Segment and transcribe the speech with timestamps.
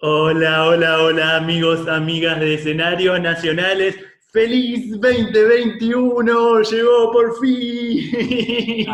[0.00, 3.96] Hola, hola, hola amigos, amigas de escenarios nacionales.
[4.30, 6.60] ¡Feliz 2021!
[6.62, 8.08] ¡Llegó por fin!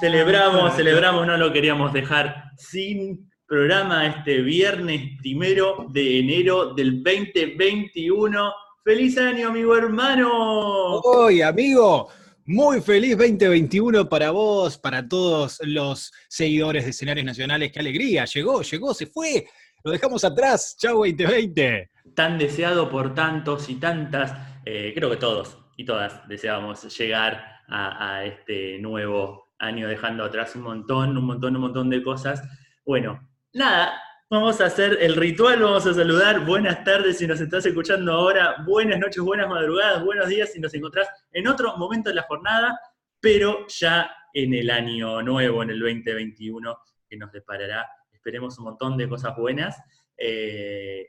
[0.00, 8.52] celebramos, celebramos, no lo queríamos dejar sin programa este viernes primero de enero del 2021.
[8.84, 11.00] ¡Feliz año, amigo hermano!
[11.00, 12.10] ¡Hoy, amigo!
[12.48, 17.72] Muy feliz 2021 para vos, para todos los seguidores de escenarios nacionales.
[17.72, 18.24] ¡Qué alegría!
[18.24, 19.48] Llegó, llegó, se fue.
[19.82, 20.76] Lo dejamos atrás.
[20.78, 21.90] ¡Chao 2020!
[22.14, 24.32] Tan deseado por tantos y tantas,
[24.64, 30.54] eh, creo que todos y todas deseábamos llegar a, a este nuevo año dejando atrás
[30.54, 32.44] un montón, un montón, un montón de cosas.
[32.84, 36.44] Bueno, nada, Vamos a hacer el ritual, vamos a saludar.
[36.44, 40.74] Buenas tardes si nos estás escuchando ahora, buenas noches, buenas madrugadas, buenos días si nos
[40.74, 42.76] encontrás en otro momento de la jornada,
[43.20, 46.76] pero ya en el año nuevo, en el 2021,
[47.08, 49.80] que nos deparará, esperemos un montón de cosas buenas.
[50.18, 51.08] Eh,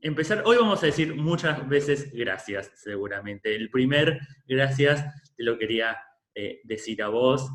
[0.00, 3.54] empezar, hoy vamos a decir muchas veces gracias, seguramente.
[3.54, 5.04] El primer gracias
[5.36, 5.94] te lo quería
[6.34, 7.50] eh, decir a vos,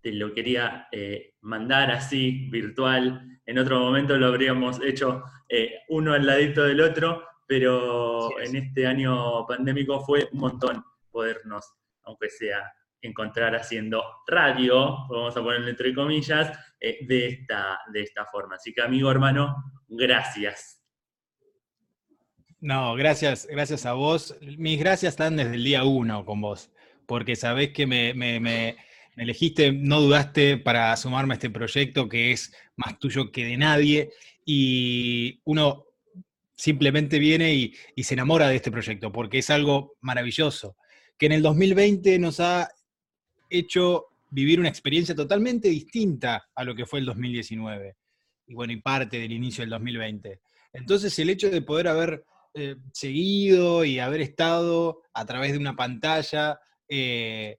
[0.00, 6.12] te lo quería eh, mandar así, virtual, en otro momento lo habríamos hecho eh, uno
[6.12, 11.64] al ladito del otro, pero en este año pandémico fue un montón podernos,
[12.04, 18.26] aunque sea, encontrar haciendo radio, vamos a ponerlo entre comillas, eh, de, esta, de esta
[18.26, 18.56] forma.
[18.56, 19.56] Así que, amigo hermano,
[19.88, 20.82] gracias.
[22.60, 24.36] No, gracias, gracias a vos.
[24.58, 26.70] Mis gracias están desde el día uno con vos,
[27.06, 28.76] porque sabés que me me
[29.20, 34.10] elegiste, no dudaste para sumarme a este proyecto que es más tuyo que de nadie
[34.44, 35.84] y uno
[36.54, 40.76] simplemente viene y, se enamora de este proyecto porque es algo maravilloso,
[41.16, 42.68] que en el 2020 nos ha
[43.50, 47.96] hecho vivir una experiencia totalmente distinta a lo que fue el 2019
[48.46, 50.40] y bueno, y parte del inicio del 2020.
[50.72, 55.76] Entonces el hecho de poder haber eh, seguido y haber estado a través de una
[55.76, 57.58] pantalla, eh,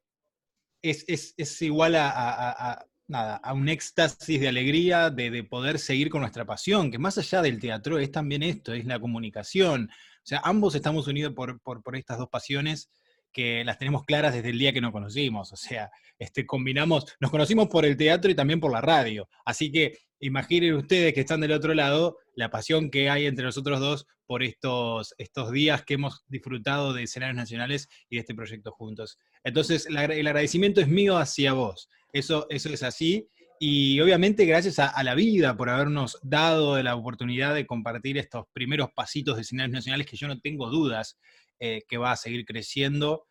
[0.81, 6.91] es, igual a, nada, a un éxtasis de alegría de, poder seguir con nuestra pasión,
[6.91, 9.89] que más allá del teatro es también esto, es la comunicación.
[9.91, 12.89] O sea, ambos estamos unidos por, por, estas dos pasiones
[13.31, 15.51] que las tenemos claras desde el día que nos conocimos.
[15.51, 19.29] O sea, este, combinamos, nos conocimos por el teatro y también por la radio.
[19.45, 23.79] Así que imaginen ustedes que están del otro lado la pasión que hay entre nosotros
[23.79, 28.71] dos por estos, estos días que hemos disfrutado de escenarios nacionales y de este proyecto
[28.71, 29.17] juntos.
[29.43, 31.89] Entonces, el agradecimiento es mío hacia vos.
[32.13, 33.27] Eso, eso es así.
[33.61, 38.89] Y obviamente gracias a, la vida por habernos dado la oportunidad de compartir estos primeros
[38.95, 41.19] pasitos de escenarios nacionales que yo no tengo dudas
[41.59, 43.27] eh, que va a seguir creciendo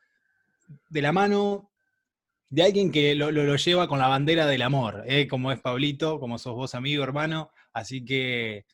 [0.88, 1.70] de la mano
[2.50, 6.38] de alguien que lo, lleva con la bandera del amor, eh, como es Pablito, como
[6.38, 7.50] sos vos amigo, hermano.
[7.72, 8.64] Así que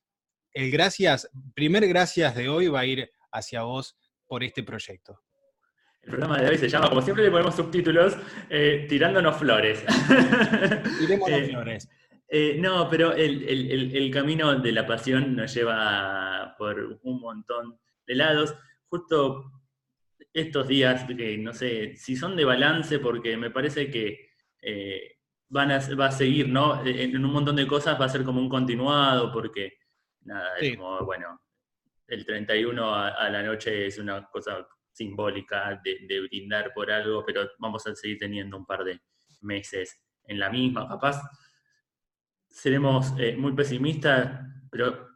[0.52, 5.20] el gracias, primer gracias de hoy va a ir hacia vos por este proyecto.
[6.04, 8.16] El programa de hoy se llama, como siempre le ponemos subtítulos,
[8.50, 9.84] eh, Tirándonos Flores.
[10.98, 11.88] Tirémonos eh, flores.
[12.28, 18.54] Eh, no, pero el, camino de la pasión nos lleva por un montón de lados.
[18.94, 19.50] Justo
[20.32, 24.30] estos días, que no sé si son de balance, porque me parece que
[25.48, 26.80] van a, va a seguir, ¿no?
[26.86, 29.78] En un montón de cosas va a ser como un continuado, porque
[30.20, 31.40] nada, es como, bueno,
[32.06, 37.84] el 31 a, la noche es una cosa simbólica de, brindar por algo, pero vamos
[37.88, 39.00] a seguir teniendo un par de
[39.40, 40.86] meses en la misma.
[40.86, 41.20] Capaz
[42.48, 44.40] seremos eh, muy pesimistas,
[44.70, 45.08] pero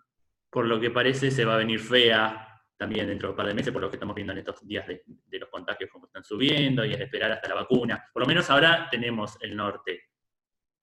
[0.50, 2.47] por lo que parece se va a venir fea
[2.78, 4.86] también dentro de un par de meses, por lo que estamos viendo en estos días
[4.86, 5.02] de,
[5.38, 8.04] los contagios como están subiendo y es esperar hasta la vacuna.
[8.12, 10.02] Por lo menos ahora tenemos el norte,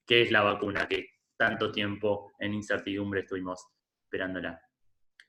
[0.05, 1.07] que es la vacuna que
[1.37, 3.65] tanto tiempo en incertidumbre estuvimos
[4.03, 4.61] esperándola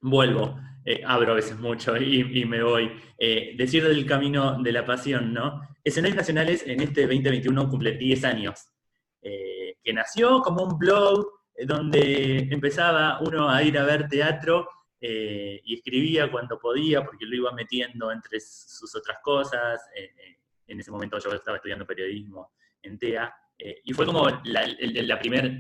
[0.00, 2.92] vuelvo, eh, abro a veces mucho y, me voy.
[3.18, 5.60] Eh, decir del camino de la pasión, ¿no?
[5.82, 8.68] Escenarios Nacionales en este 2021 cumple 10 años,
[9.22, 11.26] eh, que nació como un blog
[11.64, 14.68] donde empezaba uno a ir a ver teatro
[15.64, 19.80] y escribía cuando podía, porque lo iba metiendo entre sus otras cosas.
[20.66, 23.34] en ese momento yo estaba estudiando periodismo en TEA,
[23.84, 25.50] y fue como la, la primera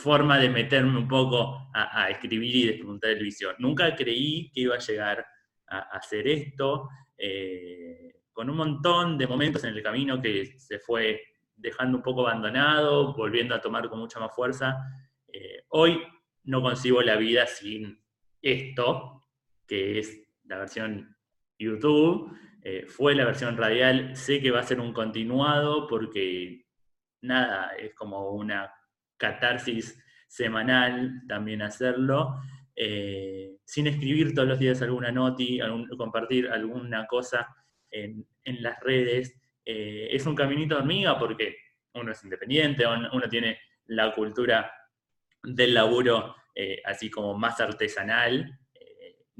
[0.00, 3.54] forma de meterme un poco a, escribir y de preguntar televisión.
[3.58, 5.26] Nunca creí que iba a llegar
[5.68, 11.20] a, hacer esto, eh, con un montón de momentos en el camino que se fue
[11.54, 14.78] dejando un poco abandonado, volviendo a tomar con mucha más fuerza.
[15.28, 16.02] Eh, hoy
[16.44, 17.99] no concibo la vida sin
[18.42, 19.24] esto,
[19.66, 21.16] que es la versión
[21.58, 26.66] YouTube, eh, fue la versión radial, sé que va a ser un continuado porque
[27.22, 28.72] nada, es como una
[29.16, 32.36] catarsis semanal también hacerlo,
[32.76, 35.58] eh, sin escribir todos los días alguna noti,
[35.96, 37.48] compartir alguna cosa
[37.90, 39.38] en, las redes.
[39.64, 41.56] Eh, es un caminito de hormiga porque
[41.94, 44.72] uno es independiente, uno tiene la cultura
[45.42, 48.58] del laburo eh, así como más artesanal,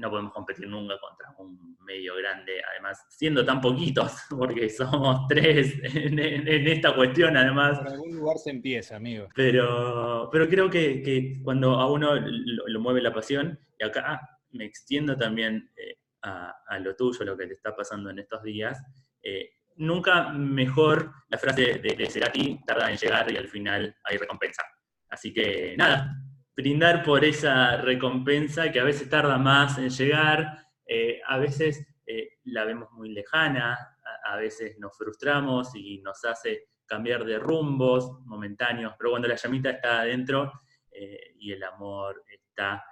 [0.01, 5.79] no podemos competir nunca contra un medio grande, además, siendo tan poquitos, porque somos tres
[5.83, 7.79] en, esta cuestión, además.
[7.79, 9.29] Por algún lugar se empieza, amigo.
[9.35, 14.19] Pero, pero creo que, cuando a uno lo, mueve la pasión, y acá
[14.51, 18.81] me extiendo también eh, a, lo tuyo, lo que te está pasando en estos días,
[19.23, 24.17] eh, nunca mejor la frase de, de Cerati tarda en llegar y al final hay
[24.17, 24.63] recompensa.
[25.09, 26.15] Así que nada,
[26.61, 32.37] brindar por esa recompensa que a veces tarda más en llegar, eh, a veces eh,
[32.43, 38.93] la vemos muy lejana, a, veces nos frustramos y nos hace cambiar de rumbos momentáneos,
[38.97, 40.51] pero cuando la llamita está adentro
[40.91, 42.85] eh, y el amor está,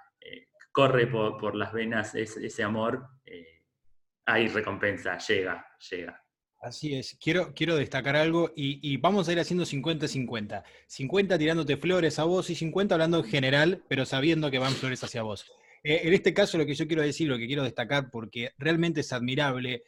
[0.72, 3.06] corre por, las venas ese amor,
[4.26, 6.19] hay recompensa, llega, llega.
[6.60, 10.62] Así es, quiero, quiero destacar algo y, vamos a ir haciendo 50-50.
[10.86, 15.02] 50 tirándote flores a vos y 50 hablando en general, pero sabiendo que van flores
[15.02, 15.50] hacia vos.
[15.82, 19.00] Eh, en este caso lo que yo quiero decir, lo que quiero destacar, porque realmente
[19.00, 19.84] es admirable,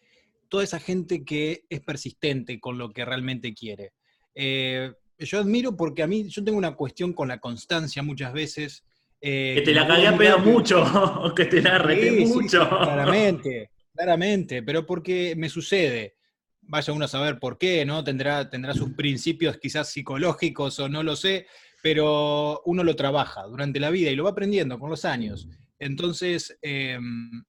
[0.49, 3.93] toda esa gente que es persistente con lo que realmente quiere.
[4.35, 8.83] Eh, yo admiro porque a mí, yo tengo una cuestión con la constancia muchas veces.
[9.21, 12.67] Eh, que te la cagué a pedo mucho, que te la regué mucho.
[12.67, 16.15] claramente, claramente, pero porque me sucede
[16.63, 18.03] vaya uno a saber por qué, ¿no?
[18.05, 21.47] Tendrá, tendrá sus principios quizás psicológicos o no lo sé,
[21.83, 25.49] pero uno lo trabaja durante la vida y lo va aprendiendo con los años.
[25.79, 27.45] Entonces, em,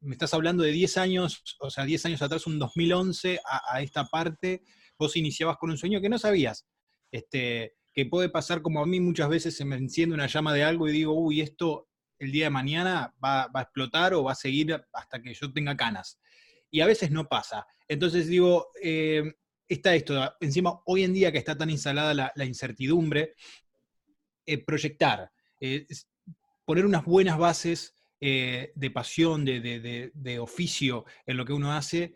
[0.00, 4.06] me estás hablando de 10 años, o sea, 10 años atrás, un 2011, a, esta
[4.06, 4.62] parte,
[4.98, 6.66] vos iniciabas con un sueño que no sabías.
[7.12, 10.64] Este, que puede pasar como a mí muchas veces se me enciende una llama de
[10.64, 14.32] algo y digo, uy, esto el día de mañana va, va a explotar o va
[14.32, 16.18] a seguir hasta que yo tenga canas.
[16.70, 17.66] Y a veces no pasa.
[17.88, 19.34] Entonces digo, eh,
[19.68, 23.34] está esto, encima hoy en día que está tan instalada la, incertidumbre,
[24.44, 25.30] eh, proyectar,
[25.60, 25.86] eh,
[26.64, 32.14] poner unas buenas bases de pasión, de, oficio en lo que uno hace,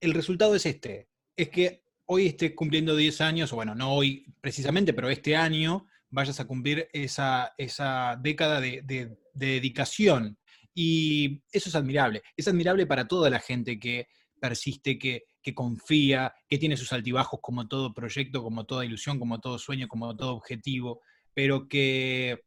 [0.00, 4.92] el resultado es este, es que hoy estés cumpliendo 10 años, bueno, no hoy precisamente,
[4.92, 10.38] pero este año vayas a cumplir esa, esa década de dedicación.
[10.74, 12.22] Y eso es admirable.
[12.36, 14.08] Es admirable para toda la gente que
[14.40, 15.22] persiste, que,
[15.54, 20.14] confía, que tiene sus altibajos como todo proyecto, como toda ilusión, como todo sueño, como
[20.16, 21.00] todo objetivo,
[21.32, 22.40] pero que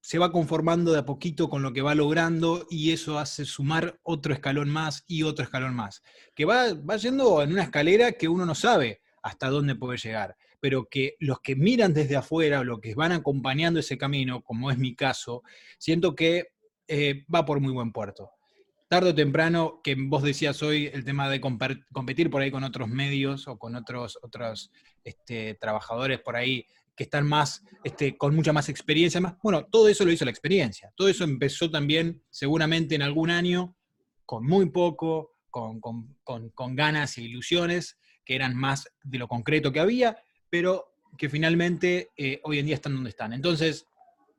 [0.00, 3.98] se va conformando de a poquito con lo que va logrando y eso hace sumar
[4.02, 6.02] otro escalón más y otro escalón más.
[6.34, 10.36] Que va, va yendo en una escalera que uno no sabe hasta dónde puede llegar,
[10.60, 14.78] pero que los que miran desde afuera, los que van acompañando ese camino, como es
[14.78, 15.42] mi caso,
[15.78, 16.48] siento que
[16.90, 18.32] eh, va por muy buen puerto
[18.90, 22.88] tarde o temprano, que vos decías hoy, el tema de competir por ahí con otros
[22.88, 24.72] medios o con otros, otros
[25.04, 26.66] este, trabajadores por ahí
[26.96, 30.32] que están más, este, con mucha más experiencia, más, bueno, todo eso lo hizo la
[30.32, 30.92] experiencia.
[30.96, 33.76] Todo eso empezó también seguramente en algún año,
[34.26, 40.20] con muy poco, con, ganas e ilusiones, que eran más de lo concreto que había,
[40.50, 43.32] pero que finalmente eh, hoy en día están donde están.
[43.32, 43.86] Entonces,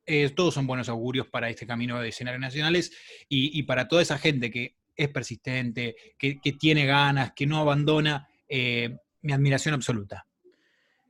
[0.04, 2.92] eh, todos son buenos augurios para este camino de escenarios nacionales
[3.28, 8.96] y, para toda esa gente que es persistente, que, tiene ganas, que no abandona, eh,
[9.22, 10.26] mi admiración absoluta.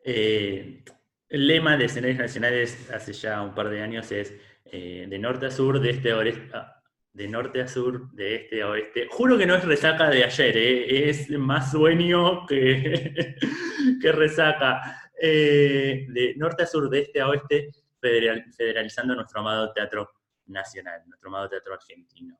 [0.04, 0.84] Eh,
[1.28, 4.34] el lema de escenarios nacionales hace ya un par de años es
[4.70, 6.82] de norte a sur, de este a oeste, ah,
[7.12, 9.06] de norte a sur, de este a oeste.
[9.10, 13.34] Juro que no es resaca de ayer, es más sueño que,
[14.02, 14.98] que resaca.
[15.18, 17.70] de norte a sur, de este a oeste,
[18.02, 20.10] federalizando nuestro amado teatro
[20.46, 22.38] nacional, nuestro amado teatro argentino.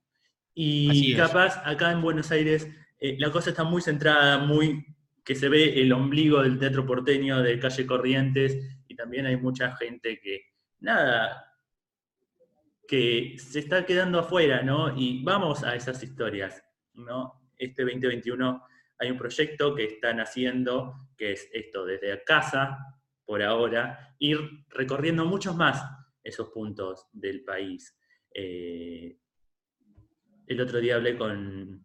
[0.54, 4.84] Y capaz, acá en Buenos Aires, eh, la cosa está muy centrada, muy
[5.24, 9.74] que se ve el ombligo del teatro porteño de calle Corrientes, y también hay mucha
[9.76, 10.42] gente que,
[10.80, 11.54] nada,
[12.86, 14.94] que se está quedando afuera, ¿no?
[14.96, 16.62] Y vamos a esas historias,
[16.94, 17.40] ¿no?
[17.56, 18.66] Este 2021
[18.98, 22.78] hay un proyecto que están haciendo, que es esto, desde casa,
[23.32, 25.82] por ahora, ir recorriendo muchos más
[26.22, 27.98] esos puntos del país.
[28.34, 29.16] Eh,
[30.46, 31.82] el otro día hablé con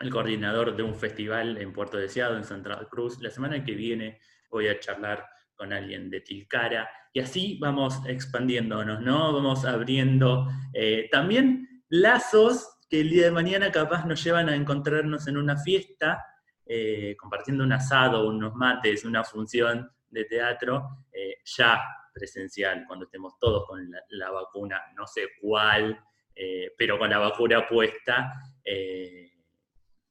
[0.00, 3.20] el coordinador de un festival en Puerto Deseado, en Santa Cruz.
[3.20, 4.18] La semana que viene
[4.50, 9.32] voy a charlar con alguien de Tilcara y así vamos expandiéndonos, ¿no?
[9.32, 15.28] Vamos abriendo eh, también lazos que el día de mañana capaz nos llevan a encontrarnos
[15.28, 16.24] en una fiesta,
[16.66, 21.80] eh, compartiendo un asado, unos mates, una función de teatro, eh, ya
[22.12, 25.98] presencial, cuando estemos todos con la, vacuna, no sé cuál,
[26.34, 28.32] eh, pero con la vacuna puesta,
[28.64, 29.30] eh,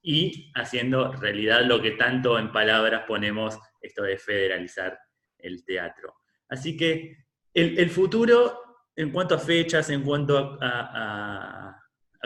[0.01, 4.97] y haciendo realidad lo que tanto en palabras ponemos esto de federalizar
[5.37, 6.15] el teatro.
[6.47, 7.17] Así que
[7.53, 8.61] el, futuro,
[8.95, 11.75] en cuanto a fechas, en cuanto a,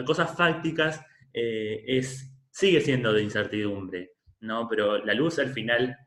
[0.05, 1.03] cosas fácticas,
[1.33, 4.11] es, sigue siendo de incertidumbre,
[4.41, 4.67] ¿no?
[4.69, 5.97] Pero la luz al final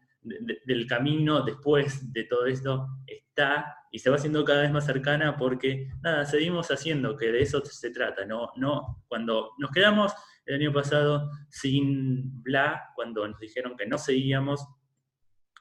[0.64, 5.36] del camino, después de todo esto, está y se va haciendo cada vez más cercana
[5.36, 8.50] porque, nada, seguimos haciendo, que de eso se trata, ¿no?
[8.56, 10.12] no cuando nos quedamos
[10.44, 14.66] el año pasado sin bla, cuando nos dijeron que no seguíamos,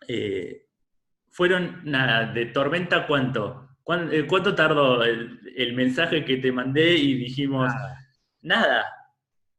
[0.08, 0.68] eh,
[1.30, 3.66] fueron, nada, de tormenta cuánto?
[4.12, 7.72] Eh, ¿Cuánto, tardó el, mensaje que te mandé y dijimos,
[8.42, 8.86] nada,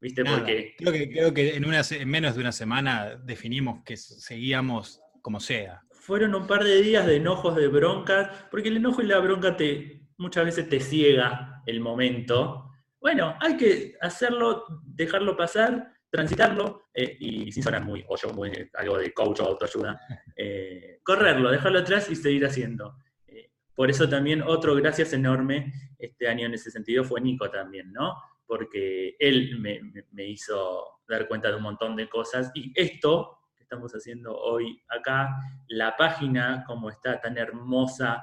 [0.01, 0.25] ¿viste?
[0.25, 0.75] Porque...
[0.79, 5.41] Creo que, creo que en, una, en menos de una semana definimos que seguíamos como
[5.41, 5.83] sea.
[5.91, 9.57] Fueron un par de días de enojos, de broncas, porque el enojo y la bronca
[9.57, 12.71] te, muchas veces te ciega el momento.
[13.01, 18.51] Bueno, hay que hacerlo, dejarlo pasar, transitarlo, eh, y sin sonar muy, o yo muy,
[18.75, 20.01] algo de coach o autoayuda,
[20.37, 22.97] eh, correrlo, dejarlo atrás y seguir haciendo.
[23.27, 27.93] Eh, por eso también otro gracias enorme este año en ese sentido fue Nico también,
[27.93, 28.15] ¿no?
[28.47, 33.93] Porque él me, hizo dar cuenta de un montón de cosas y esto que estamos
[33.93, 35.37] haciendo hoy acá,
[35.69, 38.23] la página como está tan hermosa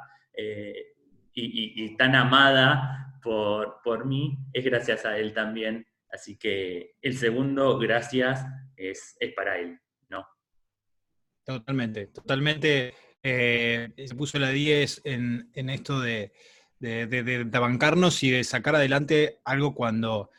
[1.33, 7.79] y, tan amada por, por mí, es gracias a él también Así que el segundo,
[7.79, 8.45] gracias,
[8.77, 10.27] es, para él, ¿no?
[11.43, 12.93] Totalmente, totalmente.
[13.23, 16.31] Eh, se puso la 10 en, esto de,
[16.89, 20.29] de, bancarnos y de sacar adelante algo cuando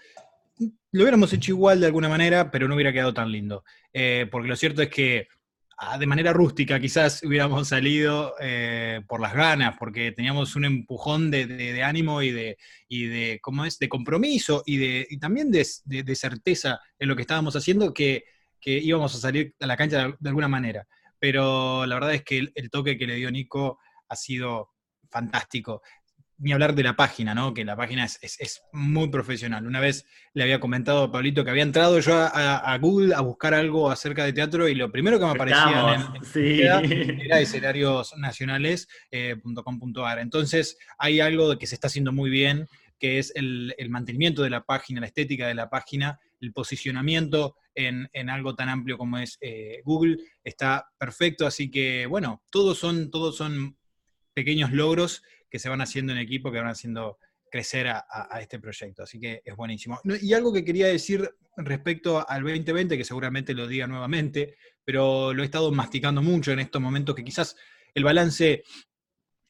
[0.58, 3.64] lo hubiéramos hecho igual de alguna manera, pero no hubiera quedado tan lindo.
[3.92, 5.28] Eh, porque lo cierto es que
[5.76, 11.30] Ah, de manera rústica quizás hubiéramos salido eh, por las ganas, porque teníamos un empujón
[11.30, 12.58] de, ánimo y de,
[12.88, 15.64] de, ¿cómo es?, de compromiso y, de, también de,
[16.14, 18.24] certeza en lo que estábamos haciendo que,
[18.66, 20.86] íbamos a salir a la cancha de, alguna manera.
[21.18, 24.70] Pero la verdad es que el toque que le dio Nico ha sido
[25.10, 25.82] fantástico
[26.38, 27.52] ni hablar de la página, ¿no?
[27.54, 29.66] Que la página es, muy profesional.
[29.66, 33.52] Una vez le había comentado a Pablito que había entrado yo a, Google a buscar
[33.54, 40.18] algo acerca de teatro y lo primero que me aparecía en, era, escenariosnacionales.com.ar.
[40.18, 44.50] Eh, Entonces hay algo que se está haciendo muy bien, que es el, mantenimiento de
[44.50, 49.38] la página, la estética de la página, el posicionamiento en, algo tan amplio como es
[49.40, 50.18] eh, Google.
[50.42, 53.76] Está perfecto, así que bueno, todos son, todos son
[54.34, 55.22] pequeños logros
[55.54, 57.16] que se van haciendo en equipo, que van haciendo
[57.48, 59.04] crecer a, este proyecto.
[59.04, 60.00] Así que es buenísimo.
[60.20, 65.44] Y algo que quería decir respecto al 2020, que seguramente lo diga nuevamente, pero lo
[65.44, 67.54] he estado masticando mucho en estos momentos, que quizás
[67.94, 68.64] el balance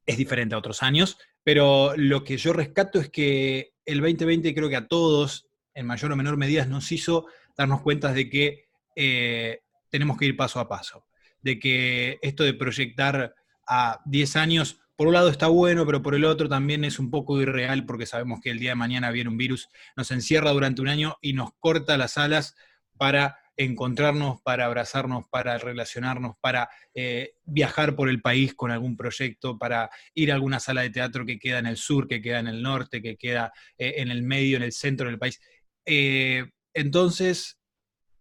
[0.05, 4.69] es diferente a otros años, pero lo que yo rescato es que el 2020 creo
[4.69, 9.61] que a todos, en mayor o menor medida, nos hizo darnos cuenta de que eh,
[9.89, 11.07] tenemos que ir paso a paso,
[11.41, 13.35] de que esto de proyectar
[13.67, 17.11] a 10 años por un lado está bueno, pero por el otro también es un
[17.11, 20.83] poco irreal porque sabemos que el día de mañana viene un virus, nos encierra durante
[20.83, 22.55] un año y nos corta las alas
[22.97, 29.59] para encontrarnos, para abrazarnos, para relacionarnos, para eh, viajar por el país con algún proyecto,
[29.59, 32.49] para ir a alguna sala de teatro que queda en el sur, que queda en
[32.49, 35.41] el norte, que queda eh, en el medio, en el centro del país.
[35.87, 37.59] Eh, entonces,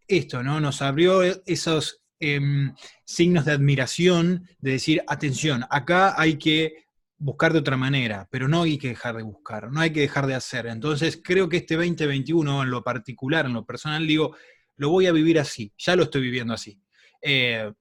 [0.07, 0.59] esto, ¿no?
[0.59, 6.85] Nos abrió esos Em, signos de admiración, de decir, atención, acá hay que
[7.17, 10.27] buscar de otra manera, pero no hay que dejar de buscar, no hay que dejar
[10.27, 10.67] de hacer.
[10.67, 14.35] Entonces, creo que este 2021, en lo particular, en lo personal, digo,
[14.77, 16.81] lo voy a vivir así, ya lo estoy viviendo así,
[17.21, 17.71] eh,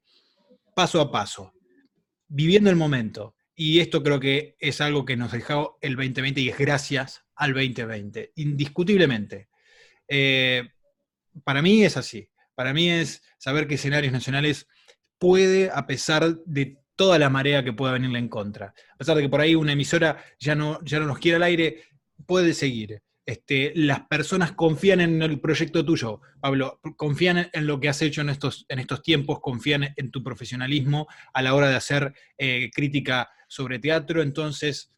[0.74, 1.52] paso a paso,
[2.28, 3.36] viviendo el momento.
[3.54, 7.52] Y esto creo que es algo que nos dejó el 2020 y es gracias al
[7.52, 9.48] 2020, indiscutiblemente.
[10.08, 10.68] Eh,
[11.44, 12.28] para mí es así.
[12.54, 14.68] Para mí es saber que escenarios nacionales
[15.18, 19.22] puede, a pesar de toda la marea que pueda venirle en contra, a pesar de
[19.22, 21.84] que por ahí una emisora ya no, ya no nos quiere al aire,
[22.26, 23.02] puede seguir.
[23.24, 28.20] Este, las personas confían en el proyecto tuyo, Pablo, confían en lo que has hecho
[28.20, 32.70] en estos, en estos tiempos, confían en tu profesionalismo a la hora de hacer eh,
[32.74, 34.22] crítica sobre teatro.
[34.22, 34.92] Entonces,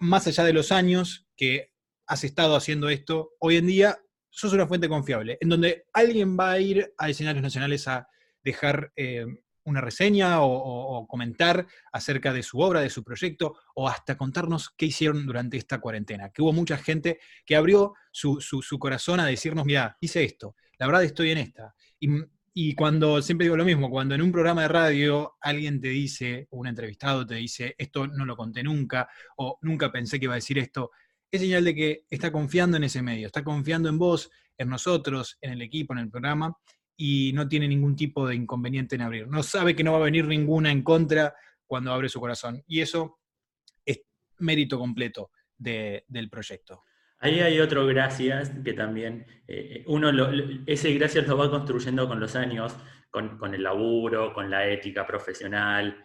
[0.00, 1.72] más allá de los años que
[2.06, 3.98] has estado haciendo esto, hoy en día
[4.34, 8.08] sos una fuente confiable, en donde alguien va a ir a escenarios nacionales a
[8.42, 9.24] dejar eh,
[9.62, 14.86] una reseña o, comentar acerca de su obra, de su proyecto, o hasta contarnos qué
[14.86, 16.30] hicieron durante esta cuarentena.
[16.30, 18.40] Que hubo mucha gente que abrió su,
[18.78, 21.74] corazón a decirnos, mira, hice esto, la verdad estoy en esta.
[22.00, 22.08] Y
[22.56, 26.46] y cuando, siempre digo lo mismo, cuando en un programa de radio alguien te dice,
[26.50, 30.36] un entrevistado te dice, esto no lo conté nunca, o nunca pensé que iba a
[30.36, 30.92] decir esto,
[31.36, 35.36] es señal de que está confiando en ese medio, está confiando en vos, en nosotros,
[35.40, 36.56] en el equipo, en el programa,
[36.96, 39.26] y no tiene ningún tipo de inconveniente en abrir.
[39.26, 41.34] No sabe que no va a venir ninguna en contra
[41.66, 42.62] cuando abre su corazón.
[42.68, 43.18] Y eso
[43.84, 44.02] es
[44.38, 46.82] mérito completo del proyecto.
[47.18, 50.10] Ahí hay otro gracias que también, eh, uno
[50.66, 52.76] ese gracias lo va construyendo con los años,
[53.10, 56.04] con, el laburo, con la ética profesional.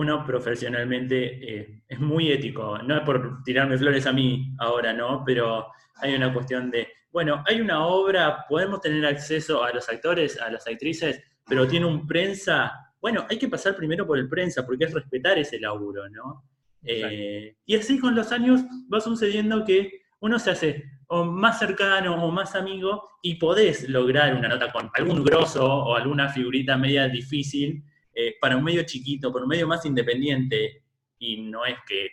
[0.00, 5.22] Uno profesionalmente eh, es muy ético, no es por tirarme flores a mí ahora, ¿no?
[5.26, 5.66] Pero
[5.96, 10.50] hay una cuestión de, bueno, hay una obra, podemos tener acceso a los actores, a
[10.50, 14.86] las actrices, pero tiene un prensa, bueno, hay que pasar primero por el prensa, porque
[14.86, 16.44] es respetar ese laburo, ¿no?
[16.82, 22.24] Eh, y así con los años va sucediendo que uno se hace o más cercano
[22.24, 27.06] o más amigo y podés lograr una nota con algún grosso o alguna figurita media
[27.06, 27.84] difícil
[28.22, 30.84] eh, para un medio chiquito, para un medio más independiente.
[31.18, 32.08] Y no es que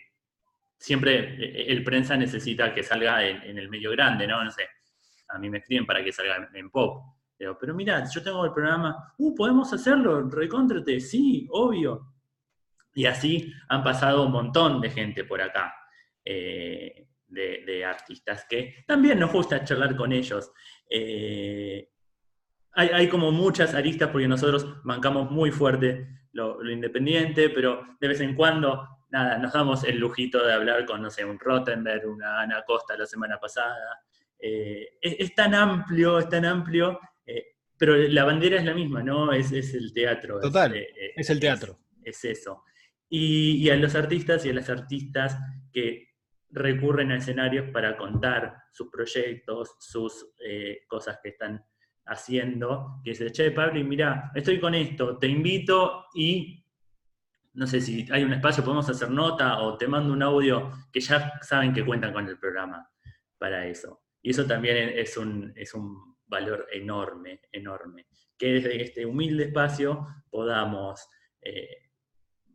[0.78, 4.42] siempre eh, el prensa necesita que salga en, el medio grande, ¿no?
[4.42, 4.66] No sé,
[5.28, 7.02] a mí me escriben para que salga en pop.
[7.36, 12.14] Pero, mira, yo tengo el programa, uh, podemos hacerlo, recóntrate, sí, obvio.
[12.94, 15.72] Y así han pasado un montón de gente por acá,
[16.24, 20.50] eh, de, artistas, que también nos gusta charlar con ellos.
[22.78, 28.34] Hay, como muchas aristas porque nosotros bancamos muy fuerte lo, independiente, pero de vez en
[28.34, 32.62] cuando, nada, nos damos el lujito de hablar con, no sé, un Rottenberg, una Ana
[32.66, 34.00] Costa la semana pasada.
[34.38, 37.00] Eh, es, tan amplio, es tan amplio,
[37.76, 39.32] pero la bandera es la misma, ¿no?
[39.32, 40.40] Es, el teatro.
[40.40, 40.74] Total,
[41.16, 41.78] es, el teatro.
[42.04, 42.64] es eso
[43.08, 45.38] y, a los artistas y a las artistas
[45.72, 46.08] que
[46.50, 51.64] recurren a escenarios para contar sus proyectos, sus eh, cosas que están
[52.08, 56.64] haciendo, que dice, che, Pablo, mira, estoy con esto, te invito y
[57.54, 61.00] no sé si hay un espacio, podemos hacer nota o te mando un audio que
[61.00, 62.88] ya saben que cuentan con el programa
[63.36, 64.02] para eso.
[64.22, 70.06] Y eso también es un, es un valor enorme, enorme, que desde este humilde espacio
[70.30, 71.08] podamos
[71.40, 71.90] eh,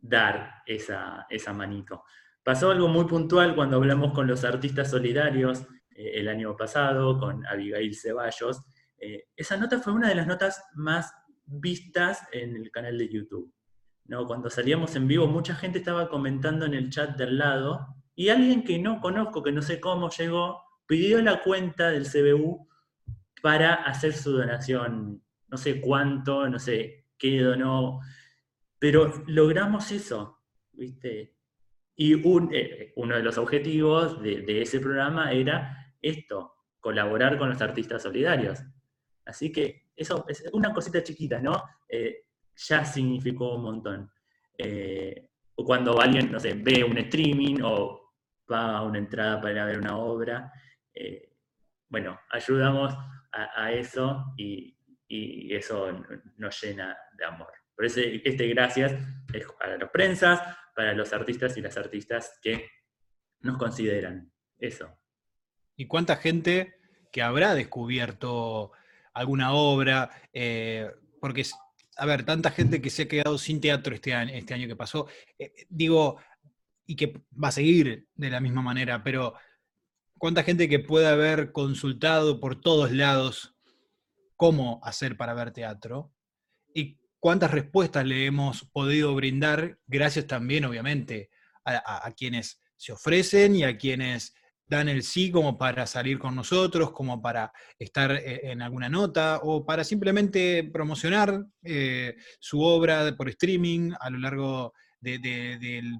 [0.00, 2.04] dar esa, esa manito.
[2.42, 7.44] Pasó algo muy puntual cuando hablamos con los artistas solidarios eh, el año pasado, con
[7.46, 8.62] Abigail Ceballos.
[9.04, 11.12] Eh, esa nota fue una de las notas más
[11.44, 13.52] vistas en el canal de YouTube.
[14.06, 14.26] ¿no?
[14.26, 18.64] Cuando salíamos en vivo, mucha gente estaba comentando en el chat del lado y alguien
[18.64, 22.66] que no conozco, que no sé cómo llegó, pidió la cuenta del CBU
[23.42, 25.22] para hacer su donación.
[25.48, 28.00] No sé cuánto, no sé qué donó.
[28.78, 30.40] Pero logramos eso,
[30.72, 31.36] ¿viste?
[31.94, 38.02] Y eh, uno de los objetivos de, ese programa era esto, colaborar con los artistas
[38.02, 38.60] solidarios.
[39.26, 41.62] Así que eso es una cosita chiquita, ¿no?
[41.88, 44.10] Eh, ya significó un montón.
[44.58, 48.14] Eh, o cuando alguien, no sé, ve un streaming o
[48.46, 50.52] paga una entrada para ir a ver una obra,
[51.88, 52.92] bueno, ayudamos
[53.30, 54.76] a, eso y,
[55.54, 55.92] eso
[56.38, 57.52] nos llena de amor.
[57.76, 58.92] Por eso este gracias
[59.32, 60.40] es para los prensas,
[60.74, 62.68] para los artistas y las artistas que
[63.42, 64.32] nos consideran.
[64.58, 64.98] Eso.
[65.76, 66.74] ¿Y cuánta gente
[67.12, 68.72] que habrá descubierto
[69.14, 70.10] alguna obra?
[70.32, 71.46] Eh, porque,
[71.96, 74.76] a ver, tanta gente que se ha quedado sin teatro este año, este año que
[74.76, 75.06] pasó,
[75.38, 76.18] eh, digo,
[76.86, 79.34] y que va a seguir de la misma manera, pero
[80.18, 83.54] cuánta gente que puede haber consultado por todos lados
[84.36, 86.12] cómo hacer para ver teatro,
[86.74, 91.30] y cuántas respuestas le hemos podido brindar, gracias también, obviamente,
[91.64, 94.34] a, quienes se ofrecen y a quienes
[94.74, 99.40] dan el sí como para salir con nosotros, como para estar eh, en alguna nota
[99.42, 105.20] o para simplemente promocionar eh, su obra por streaming a lo largo del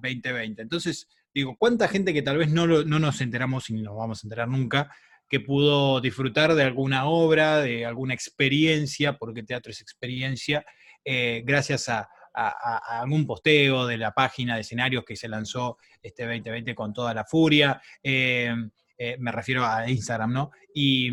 [0.01, 0.61] 2020.
[0.61, 4.23] Entonces, digo, ¿cuánta gente que tal vez no, no nos enteramos y ni nos vamos
[4.23, 4.89] a enterar nunca,
[5.29, 10.65] que pudo disfrutar de alguna obra, de alguna experiencia, porque teatro es experiencia,
[11.03, 16.75] eh, gracias a, algún posteo de la página de escenarios que se lanzó este 2020
[16.75, 17.81] con toda la furia.
[18.03, 18.53] Eh,
[18.97, 20.51] eh, me refiero a Instagram, ¿no?
[20.73, 21.11] Y,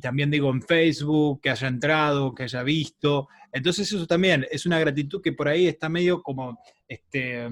[0.00, 3.28] también digo en Facebook, que haya entrado, que haya visto.
[3.52, 7.48] Entonces eso también es una gratitud que por ahí está medio como, este,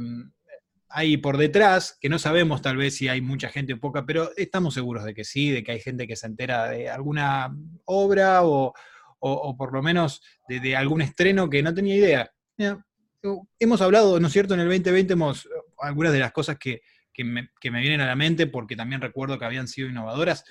[0.89, 4.31] ahí por detrás, que no sabemos tal vez si hay mucha gente o poca, pero
[4.37, 7.53] estamos seguros de que sí, de que hay gente que se entera de alguna
[7.85, 8.73] obra o,
[9.19, 12.31] o, por lo menos de, algún estreno que no tenía idea.
[13.59, 14.55] Hemos hablado, ¿no es cierto?
[14.55, 16.83] En el 2020 hemos, algunas de las cosas que,
[17.19, 20.45] me, vienen a la mente, porque también recuerdo que habían sido innovadoras,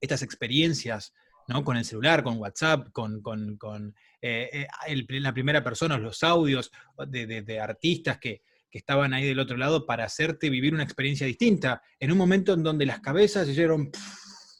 [0.00, 1.14] estas experiencias
[1.46, 1.62] ¿no?
[1.62, 4.66] Con el celular, con WhatsApp, con, eh,
[5.08, 6.70] la primera persona, los audios
[7.06, 12.10] de, artistas que, estaban ahí del otro lado para hacerte vivir una experiencia distinta, en
[12.10, 13.68] un momento en donde las cabezas se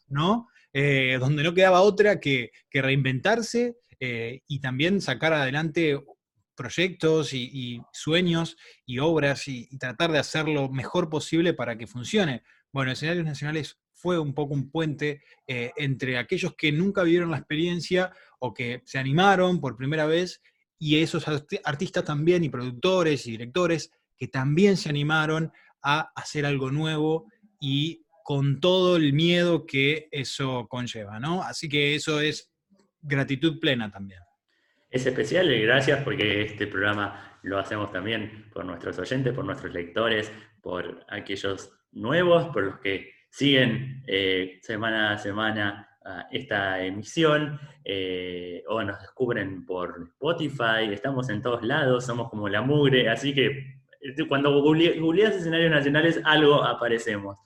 [0.09, 0.47] ¿no?
[0.73, 5.99] donde no quedaba otra que, reinventarse y también sacar adelante
[6.55, 12.43] proyectos y, sueños y obras y, tratar de hacer lo mejor posible para que funcione.
[12.73, 17.39] Bueno, Escenarios Nacionales fue un poco un puente eh, entre aquellos que nunca vivieron la
[17.39, 20.43] experiencia o que se animaron por primera vez
[20.79, 21.25] y esos
[21.65, 27.27] artistas también y productores y directores que también se animaron a hacer algo nuevo
[27.61, 31.43] y con todo el miedo que eso conlleva, ¿no?
[31.43, 32.51] Así que eso es
[33.03, 34.24] gratitud plena también.
[34.95, 39.75] Es especial y gracias porque este programa lo hacemos también por nuestros oyentes, por nuestros
[39.75, 40.31] lectores,
[40.63, 45.89] por aquellos nuevos, por los que siguen eh, semana a semana
[46.31, 52.63] esta emisión eh, o nos descubren por Spotify, estamos en todos lados, somos como la
[52.63, 57.39] mugre, así que este, cuando googleas escenarios nacionales algo aparecemos.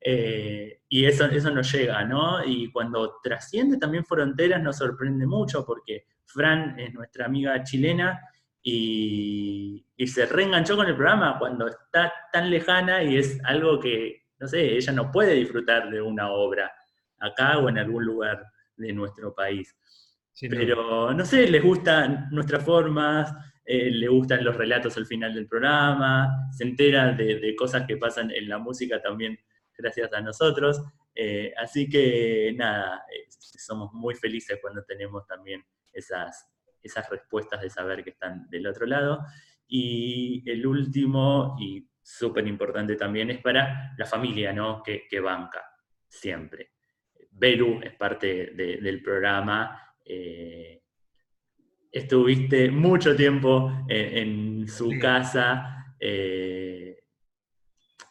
[0.00, 2.42] Eh, y eso, eso nos llega, ¿no?
[2.46, 8.20] Y cuando trasciende también fronteras nos sorprende mucho porque Fran es nuestra amiga chilena
[8.62, 14.46] y, se reenganchó con el programa cuando está tan lejana y es algo que, no
[14.46, 16.72] sé, ella no puede disfrutar de una obra
[17.20, 18.44] acá o en algún lugar
[18.76, 19.74] de nuestro país.
[20.40, 23.32] Pero, no sé, les gustan nuestras formas,
[23.64, 28.30] eh, le gustan los relatos al final del programa, se entera de, cosas que pasan
[28.30, 29.38] en la música también
[29.76, 30.82] gracias a nosotros.
[31.14, 36.50] Eh, así que nada, eh, somos muy felices cuando tenemos también esas,
[36.82, 39.24] esas respuestas de saber que están del otro lado.
[39.66, 44.82] Y el último, y súper importante también, es para la familia, ¿no?
[44.82, 45.64] Que, banca,
[46.08, 46.72] siempre.
[47.30, 49.96] Beru es parte del programa.
[50.04, 50.82] Eh,
[51.90, 55.94] estuviste mucho tiempo en, su casa.
[55.98, 56.98] Eh,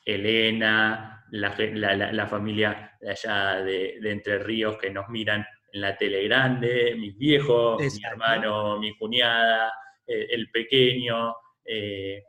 [0.05, 6.23] Elena, la, familia de allá de, de, Entre Ríos que nos miran en la tele
[6.23, 9.73] grande, mis viejos, mi hermano, mi cuñada,
[10.05, 11.35] eh, el pequeño.
[11.65, 12.23] Eh,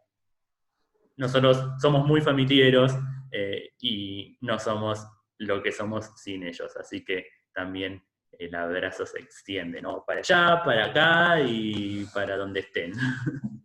[1.16, 2.96] nosotros somos muy familiares
[3.30, 5.06] eh, y no somos
[5.38, 8.02] lo que somos sin ellos, así que también
[8.32, 10.04] el abrazo se extiende, ¿no?
[10.06, 12.92] Para allá, para acá y para donde estén.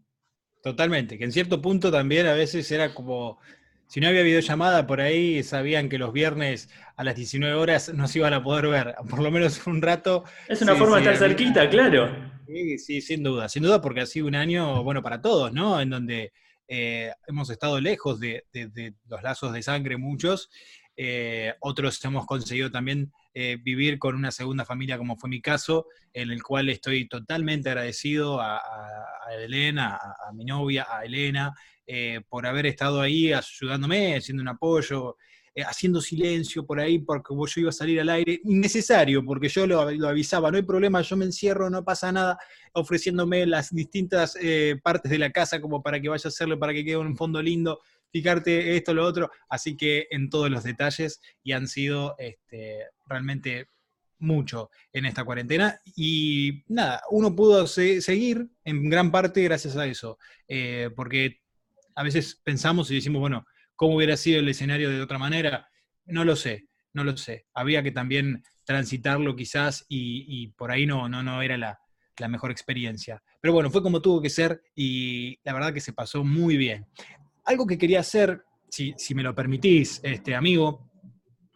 [0.62, 3.40] Totalmente, que en cierto punto también a veces era como
[3.90, 8.08] si no había videollamada por ahí, sabían que los viernes a las 19 horas no
[8.08, 10.26] se iban a poder ver, por lo menos un rato.
[10.48, 12.16] Es una forma de estar cerquita, claro.
[12.46, 15.82] Sí, sí, sin duda, sin duda, porque ha sido un año, bueno, para todos, ¿no?
[15.82, 16.32] En donde
[16.68, 18.44] eh, hemos estado lejos de,
[19.08, 20.52] los lazos de sangre, muchos.
[21.02, 25.86] Eh, otros hemos conseguido también eh, vivir con una segunda familia, como fue mi caso,
[26.12, 28.60] en el cual estoy totalmente agradecido a,
[29.32, 31.54] Elena, a, mi novia, a Elena,
[31.88, 35.16] eh, por haber estado ahí ayudándome, haciendo un apoyo,
[35.56, 39.66] eh, haciendo silencio por ahí porque yo iba a salir al aire, innecesario, porque yo
[39.66, 42.38] lo, avisaba, no hay problema, yo me encierro, no pasa nada,
[42.74, 44.36] ofreciéndome las distintas
[44.84, 47.42] partes de la casa como para que vaya a hacerlo, para que quede un fondo
[47.42, 47.80] lindo,
[48.12, 53.68] fijarte esto, lo otro, así que en todos los detalles y han sido este, realmente
[54.18, 60.18] mucho en esta cuarentena y nada, uno pudo seguir en gran parte gracias a eso,
[60.96, 61.40] porque
[61.96, 63.46] a veces pensamos y decimos, bueno,
[63.76, 65.70] ¿cómo hubiera sido el escenario de otra manera?
[66.06, 67.46] No lo sé, no lo sé.
[67.54, 71.80] Había que también transitarlo quizás y, por ahí no, no, no era la,
[72.28, 73.24] mejor experiencia.
[73.42, 76.86] Pero bueno, fue como tuvo que ser y la verdad que se pasó muy bien.
[77.50, 80.92] Algo que quería hacer, si, me lo permitís, este, amigo,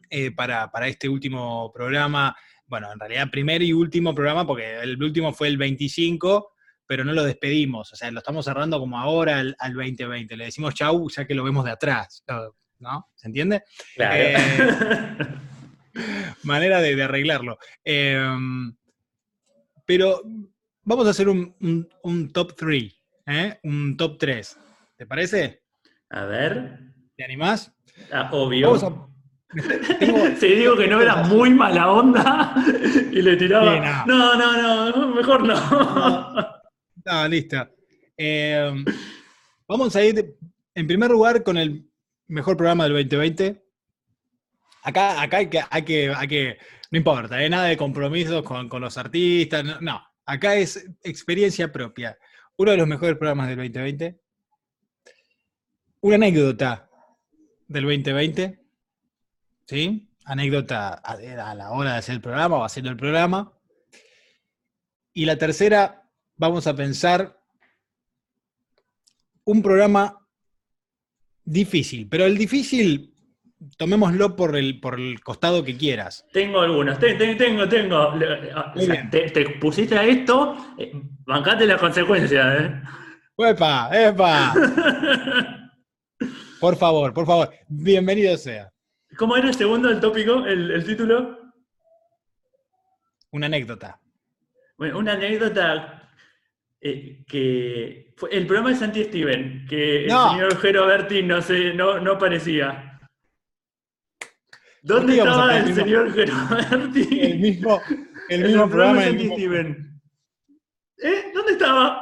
[0.09, 5.01] eh, para, para, este último programa, bueno, en realidad primer y último programa, porque el
[5.03, 6.55] último fue el 25,
[6.87, 10.73] pero no lo despedimos, o sea, lo estamos cerrando como ahora al, 2020, le decimos
[10.73, 12.23] chau ya que lo vemos de atrás,
[12.79, 13.11] ¿no?
[13.13, 13.61] ¿Se entiende?
[13.93, 14.15] Claro.
[14.17, 14.37] Eh,
[16.43, 17.59] manera de, arreglarlo.
[17.83, 18.75] Em,
[19.85, 20.23] pero
[20.81, 23.59] vamos a hacer un, top 3, ¿eh?
[23.61, 24.57] un top 3.
[24.97, 25.62] ¿Te parece?
[26.13, 26.79] A ver.
[27.17, 27.73] ¿Te animás?
[28.11, 28.77] Ah, obvio.
[30.37, 32.55] Se digo que no era muy mala onda
[33.11, 34.05] y le tiraba.
[34.05, 34.35] no.
[34.35, 35.55] no, no, mejor no.
[37.05, 37.69] Ah, lista.
[38.15, 38.85] Em,
[39.67, 40.37] vamos a ir
[40.73, 41.85] en primer lugar con el
[42.27, 43.61] mejor programa del 2020.
[44.83, 46.57] Acá, acá hay, que, hay, que, hay que,
[46.91, 47.49] no importa, ¿eh?
[47.49, 52.17] nada de compromisos con, los artistas, no, acá es experiencia propia.
[52.55, 54.22] Uno de los mejores programas del 2020.
[56.03, 56.89] Una anécdota
[57.67, 58.59] del 2020.
[59.65, 60.09] ¿Sí?
[60.25, 63.53] anécdota a, la hora de hacer el programa o haciendo el programa.
[65.13, 66.03] Y la tercera,
[66.35, 67.39] vamos a pensar
[69.45, 70.19] un programa
[71.45, 73.13] difícil, pero el difícil,
[73.77, 76.25] tomémoslo por el, por el costado que quieras.
[76.33, 78.13] Tengo algunos, tengo, tengo.
[79.09, 80.91] te, pusiste a esto, eh,
[81.25, 82.61] bancate las consecuencias.
[82.61, 82.81] ¿eh?
[83.37, 83.89] ¡Epa!
[83.91, 84.53] ¡Epa!
[86.63, 88.71] por favor, por favor, bienvenido sea.
[89.17, 91.51] ¿Cómo era el segundo, el tópico, el, título?
[93.31, 93.99] Una anécdota.
[94.77, 96.09] Bueno, una anécdota
[96.79, 101.73] eh, que fue el programa de Santi Steven, que el señor Jero Berti no, se,
[101.73, 102.97] no, no aparecía.
[104.81, 107.19] ¿Dónde estaba el señor Jero Berti?
[107.19, 107.81] El mismo,
[108.29, 110.01] el mismo programa, de Santi Steven.
[110.99, 111.31] ¿Eh?
[111.33, 112.01] ¿Dónde estaba?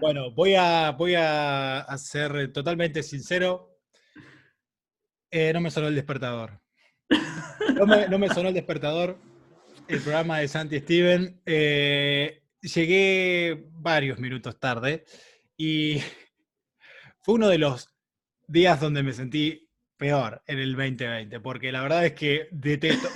[0.00, 3.76] Bueno, voy a, voy a, ser totalmente sincero.
[5.30, 6.58] Eh, no me sonó el despertador.
[7.74, 9.18] No me, sonó el despertador.
[9.88, 11.42] El programa de Santi Steven.
[11.44, 15.04] Eh, llegué varios minutos tarde
[15.56, 15.98] y
[17.20, 17.94] fue uno de los
[18.48, 22.48] días donde me sentí peor en el 2020, porque la verdad es que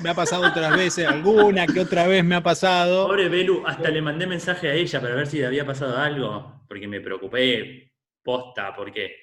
[0.03, 3.07] me ha pasado otras veces, alguna que otra vez me ha pasado.
[3.07, 6.89] Pobre Belu, hasta le mandé mensaje a ella para ver si había pasado algo, porque
[6.89, 9.17] me preocupé posta, porque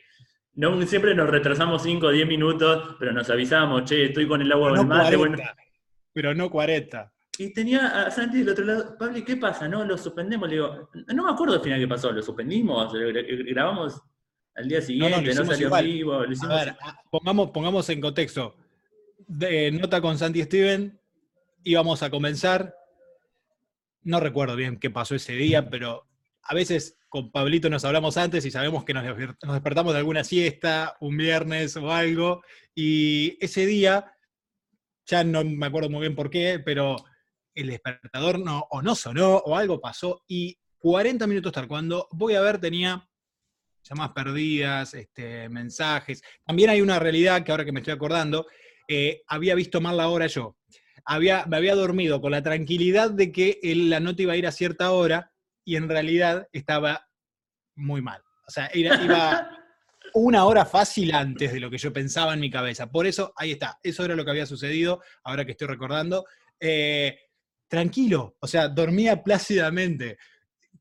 [0.54, 4.52] no, siempre nos retrasamos 5 o 10 minutos, pero nos avisamos, che, estoy con el
[4.52, 5.18] agua del mate.
[6.14, 7.12] Pero no 40.
[7.38, 9.68] Y tenía a Santi del otro lado, Pablo, ¿qué pasa?
[9.68, 10.50] No, lo suspendemos.
[10.50, 14.02] Le digo, no me acuerdo al final qué pasó, lo suspendimos, grabamos
[14.56, 16.14] al día siguiente, no, salió vivo.
[16.16, 16.76] a ver,
[17.10, 18.56] pongamos, pongamos en contexto.
[19.28, 21.00] De, nota con Santi Steven,
[21.64, 22.76] íbamos a comenzar.
[24.04, 26.06] No recuerdo bien qué pasó ese día, pero
[26.44, 30.96] a veces con Pablito nos hablamos antes y sabemos que nos, despertamos de alguna siesta,
[31.02, 32.42] un viernes o algo,
[32.74, 34.14] y ese día,
[35.06, 36.96] ya no me acuerdo muy bien por qué, pero
[37.54, 42.36] el despertador no, o no sonó, o algo pasó, y 40 minutos tal cuando voy
[42.36, 43.06] a ver tenía
[43.84, 46.24] llamadas perdidas, este, mensajes.
[46.46, 48.48] También hay una realidad que ahora que me estoy acordando,
[48.88, 50.56] eh, había visto mal la hora yo.
[51.04, 54.52] Había, me había dormido con la tranquilidad de que la nota iba a ir a
[54.54, 55.32] cierta hora
[55.66, 57.08] y en realidad estaba
[57.76, 58.22] muy mal.
[58.48, 59.50] O sea, iba
[60.14, 62.92] una hora fácil antes de lo que yo pensaba en mi cabeza.
[62.92, 66.26] Por eso, ahí está, eso era lo que había sucedido, ahora que estoy recordando.
[66.60, 67.18] Eh,
[67.68, 70.18] tranquilo, o sea, dormía plácidamente,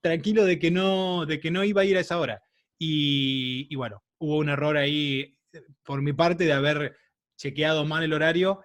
[0.01, 2.43] tranquilo de que, no, de que no iba a ir a esa hora.
[2.79, 6.97] Y, bueno, hubo un error ahí eh, por mi parte de haber
[7.37, 8.63] chequeado mal el horario.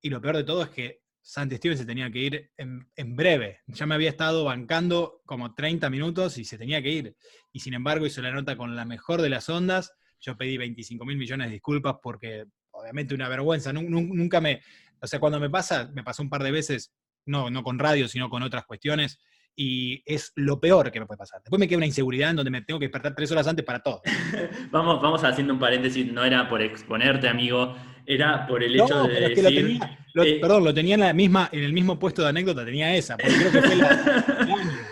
[0.00, 3.60] Y lo peor de todo es que Santi Steven se tenía que ir en, breve.
[3.66, 7.16] Ya me había estado bancando como 30 minutos y se tenía que ir.
[7.52, 9.92] Y sin embargo hizo la nota con la mejor de las ondas.
[10.20, 13.74] Yo pedí 25 mil millones de disculpas porque obviamente una vergüenza.
[13.74, 14.62] Nunca me,
[15.02, 16.94] o sea, cuando me pasa, me pasó un par de veces,
[17.26, 19.18] no, no con radio, sino con otras cuestiones
[19.54, 21.42] y es lo peor que me puede pasar.
[21.42, 23.80] Después me queda una inseguridad en donde me tengo que despertar tres horas antes para
[23.80, 24.00] todo.
[24.70, 27.74] vamos, vamos haciendo un paréntesis, no era por exponerte, amigo,
[28.08, 29.80] era por el hecho de decir...
[30.14, 33.16] Eh, perdón, lo tenía en, la misma, en el mismo puesto de anécdota, tenía esa,
[33.16, 34.44] porque creo que fue la...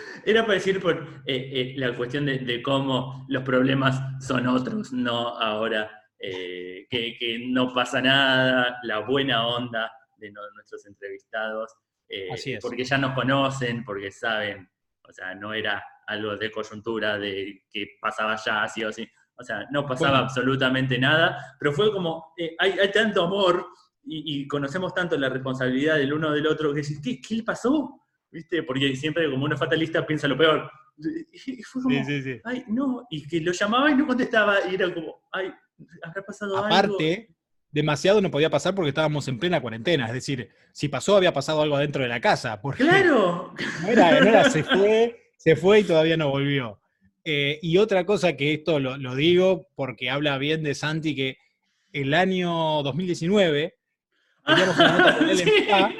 [0.25, 5.29] Era para decir por eh, eh, la cuestión de, cómo los problemas son otros, no
[5.37, 11.71] ahora que, que, no pasa nada, la buena onda de nuestros entrevistados
[12.09, 14.69] eh, porque ya nos conocen, porque saben,
[15.03, 19.07] o sea, no era algo de coyuntura, de que pasaba ya así o así.
[19.39, 23.67] O sea, no pasaba absolutamente nada, pero fue como, eh, hay, tanto amor
[24.03, 28.01] y, conocemos tanto la responsabilidad del uno del otro que decís, ¿qué, qué le pasó?
[28.31, 28.63] ¿Viste?
[28.63, 30.69] Porque siempre como uno fatalista piensa lo peor.
[30.97, 32.41] Y fue como, sí, sí, sí.
[32.43, 35.53] ay, no, y que lo llamaba y no contestaba, y era como, ay,
[36.01, 36.67] habrá pasado algo.
[36.67, 37.29] Aparte,
[37.71, 40.07] demasiado no podía pasar porque estábamos en plena cuarentena.
[40.07, 42.59] Es decir, si pasó, había pasado algo adentro de la casa.
[42.75, 43.53] ¡Claro!
[43.81, 46.79] No era, se fue, se fue y todavía no volvió.
[47.29, 51.37] Eh, y otra cosa que esto lo, digo porque habla bien de Santi, que
[51.91, 53.75] el año 2019
[54.45, 55.95] teníamos una nota con él en Bla,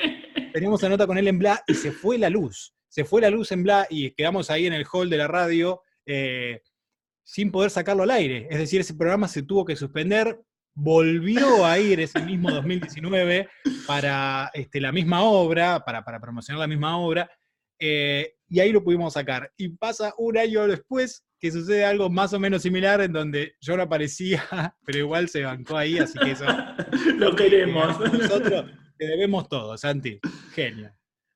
[0.54, 2.74] teníamos una nota con él en Bla y se fue la luz.
[2.88, 5.82] Se fue la luz en Bla y quedamos ahí en el hall de la radio
[6.06, 6.62] eh,
[7.26, 8.48] sin poder sacarlo al aire.
[8.50, 10.40] Es decir, ese programa se tuvo que suspender
[10.76, 13.50] volvió a ir ese mismo 2019
[13.86, 17.30] para este, la misma obra, para, promocionar la misma obra,
[17.80, 19.52] eh, y ahí lo pudimos sacar.
[19.58, 23.78] Y pasa un año después que sucede algo más o menos similar en donde yo
[23.78, 24.44] no aparecía,
[24.86, 26.46] pero igual se bancó ahí, así que eso...
[27.18, 28.00] lo queremos.
[28.00, 30.20] Nosotros te debemos todo, Santi.
[30.54, 30.92] Genio.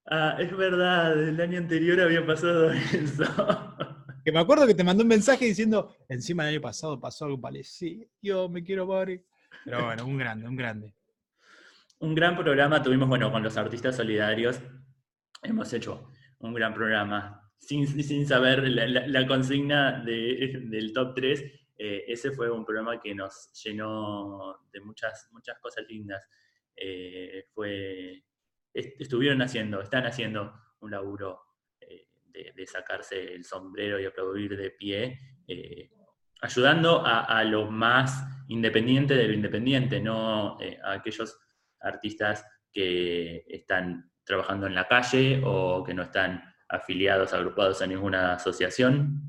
[0.10, 3.24] Ah, es verdad, el año anterior había pasado eso.
[4.26, 7.39] Que me acuerdo que te mandó un mensaje diciendo, encima el año pasado pasó algo
[7.39, 9.26] parecido, yo me quiero morir.
[9.65, 10.95] Pero bueno, un grande, un grande.
[12.00, 14.60] un gran programa tuvimos, bueno, con los artistas solidarios.
[15.43, 21.43] Hemos hecho un gran programa sin, sin saber la, consigna del top 3.
[21.77, 26.27] Eh, ese fue un programa que nos llenó de muchas, muchas cosas lindas.
[26.75, 28.23] Eh, fue,
[28.73, 31.39] estuvieron haciendo, están haciendo un laburo
[31.80, 35.19] eh, de, sacarse el sombrero y aplaudir de pie,
[36.41, 41.38] ayudando a, a, lo más independiente de lo independiente, no a aquellos
[41.80, 48.36] artistas que están trabajando en la calle o que no están afiliados, agrupados a ninguna
[48.36, 49.22] asociación.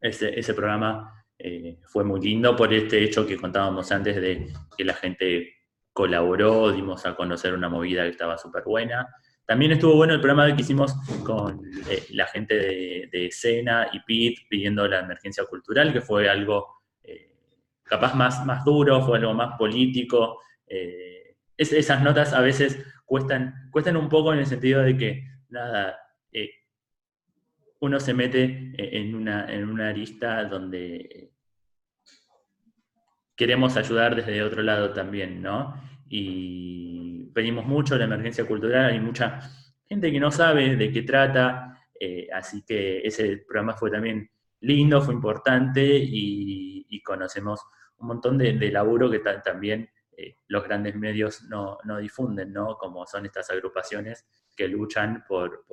[0.00, 4.84] Ese, ese programa eh, fue muy lindo por este hecho que contábamos antes de que
[4.86, 5.56] la gente
[5.92, 9.06] colaboró, dimos a conocer una movida que estaba súper buena.
[9.44, 14.00] También estuvo bueno el programa que hicimos con eh, la gente de, de, escena y
[14.00, 16.66] PIT pidiendo la emergencia cultural, que fue algo
[17.02, 17.30] eh,
[17.82, 20.38] capaz más, más duro, fue algo más político
[21.60, 22.78] esas notas a veces
[23.10, 25.98] cuestan, cuestan un poco en el sentido de que, nada,
[26.30, 26.48] eh,
[27.80, 31.32] uno se mete e, en una, en una arista donde
[33.34, 35.74] queremos ayudar desde otro lado también, ¿no?
[36.08, 39.40] Y pedimos mucho la emergencia cultural, hay mucha
[39.88, 45.02] gente que no sabe de qué trata, eh, así que ese programa fue también lindo,
[45.02, 47.60] fue importante y, conocemos
[47.96, 49.90] un montón de, laburo que también
[50.20, 52.76] eh, los grandes medios no, difunden, ¿no?
[52.76, 55.64] Como son estas agrupaciones que luchan por,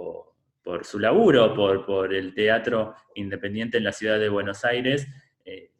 [0.83, 5.05] su laburo, por, el teatro independiente en la ciudad de Buenos Aires.
[5.43, 5.71] Eh,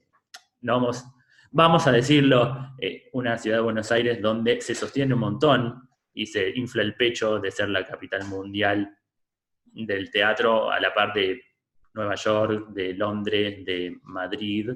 [0.60, 1.06] vamos,
[1.49, 6.25] vamos a decirlo, eh, una ciudad de Buenos Aires donde se sostiene un montón y
[6.25, 8.97] se infla el pecho de ser la capital mundial
[9.63, 11.41] del teatro a la par de
[11.93, 14.71] Nueva York, de Londres, de Madrid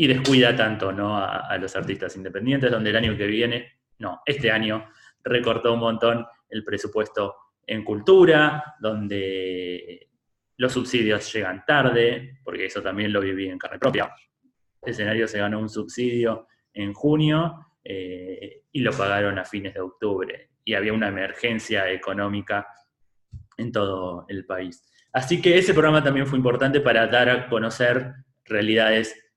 [0.00, 1.18] y descuida tanto ¿no?
[1.18, 4.90] a, los artistas independientes, donde el año que viene, no, este año
[5.24, 7.34] recortó un montón el presupuesto
[7.66, 10.08] en cultura, donde
[10.56, 14.14] los subsidios llegan tarde, porque eso también lo viví en carne propia.
[14.82, 19.80] El escenario se ganó un subsidio en junio eh, y lo pagaron a fines de
[19.80, 20.50] octubre.
[20.64, 22.68] Y había una emergencia económica
[23.56, 24.80] en todo el país.
[25.12, 28.12] Así que ese programa también fue importante para dar a conocer
[28.44, 29.27] realidades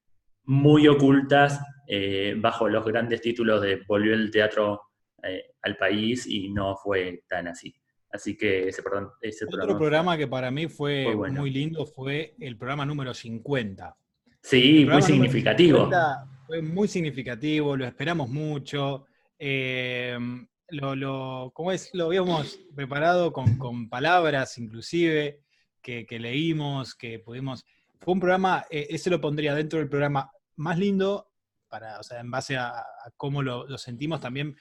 [0.52, 4.82] muy ocultas eh, bajo los grandes títulos de volvió el teatro
[5.24, 7.74] eh, al país y no fue tan así.
[8.12, 12.58] Así que ese, perdón, ese Otro programa, que para mí fue, muy lindo fue el
[12.58, 13.96] programa número 50.
[14.42, 15.90] Sí, muy significativo.
[16.46, 19.06] fue muy significativo, lo esperamos mucho.
[19.40, 20.18] Eh,
[20.68, 21.90] lo, es?
[21.94, 25.40] lo habíamos preparado con, palabras inclusive
[25.82, 27.66] que, que, leímos, que pudimos
[28.02, 31.32] fue un programa, eh, ese lo pondría dentro del programa más lindo,
[31.68, 32.84] para, o sea, en base a,
[33.18, 34.56] cómo lo, sentimos también,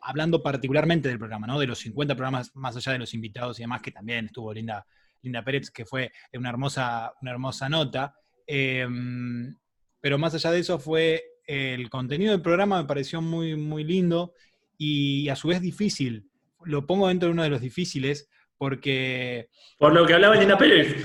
[0.00, 1.58] hablando particularmente del programa, ¿no?
[1.58, 4.86] De los 50 programas, más allá de los invitados y demás, que también estuvo Linda,
[5.22, 8.14] Linda Pérez, que fue una hermosa, una hermosa nota.
[8.46, 9.56] Em,
[10.00, 14.34] pero más allá de eso fue el contenido del programa me pareció muy, muy lindo
[14.76, 16.28] y a su vez difícil.
[16.64, 19.48] Lo pongo dentro de uno de los difíciles porque...
[19.78, 20.96] Por lo que hablaba Linda Pérez.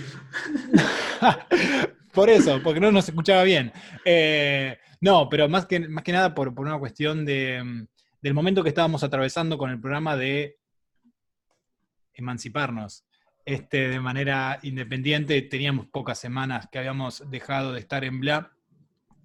[2.14, 3.72] por eso, porque no nos escuchaba bien.
[4.06, 7.88] Eh, no, pero más que, más que nada por, una cuestión de, mm,
[8.22, 10.58] del momento que estábamos atravesando con el programa de
[12.14, 13.06] emanciparnos
[13.46, 15.42] este, de manera independiente.
[15.42, 18.52] Teníamos pocas semanas que habíamos dejado de estar en Bla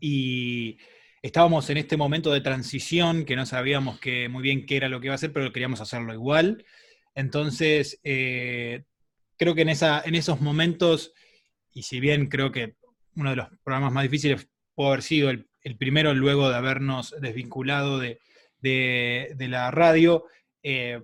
[0.01, 0.79] y
[1.23, 5.01] estábamos en este momento de transición que no sabíamos que, muy bien qué era lo
[5.01, 6.65] que iba a hacer, pero queríamos hacerlo igual.
[7.15, 8.85] Entonces, eh,
[9.37, 11.13] creo que en, esa, en esos momentos
[11.77, 12.75] y si bien creo que
[13.17, 15.47] uno de los programas más difíciles puede haber sido el,
[15.79, 18.19] primero luego de habernos desvinculado de,
[19.39, 20.25] la radio,
[20.63, 21.03] eh,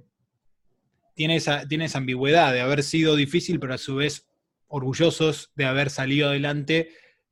[1.15, 4.27] tiene, esa, tiene ambigüedad de haber sido difícil, pero a su vez
[4.69, 6.89] orgullosos de haber salido adelante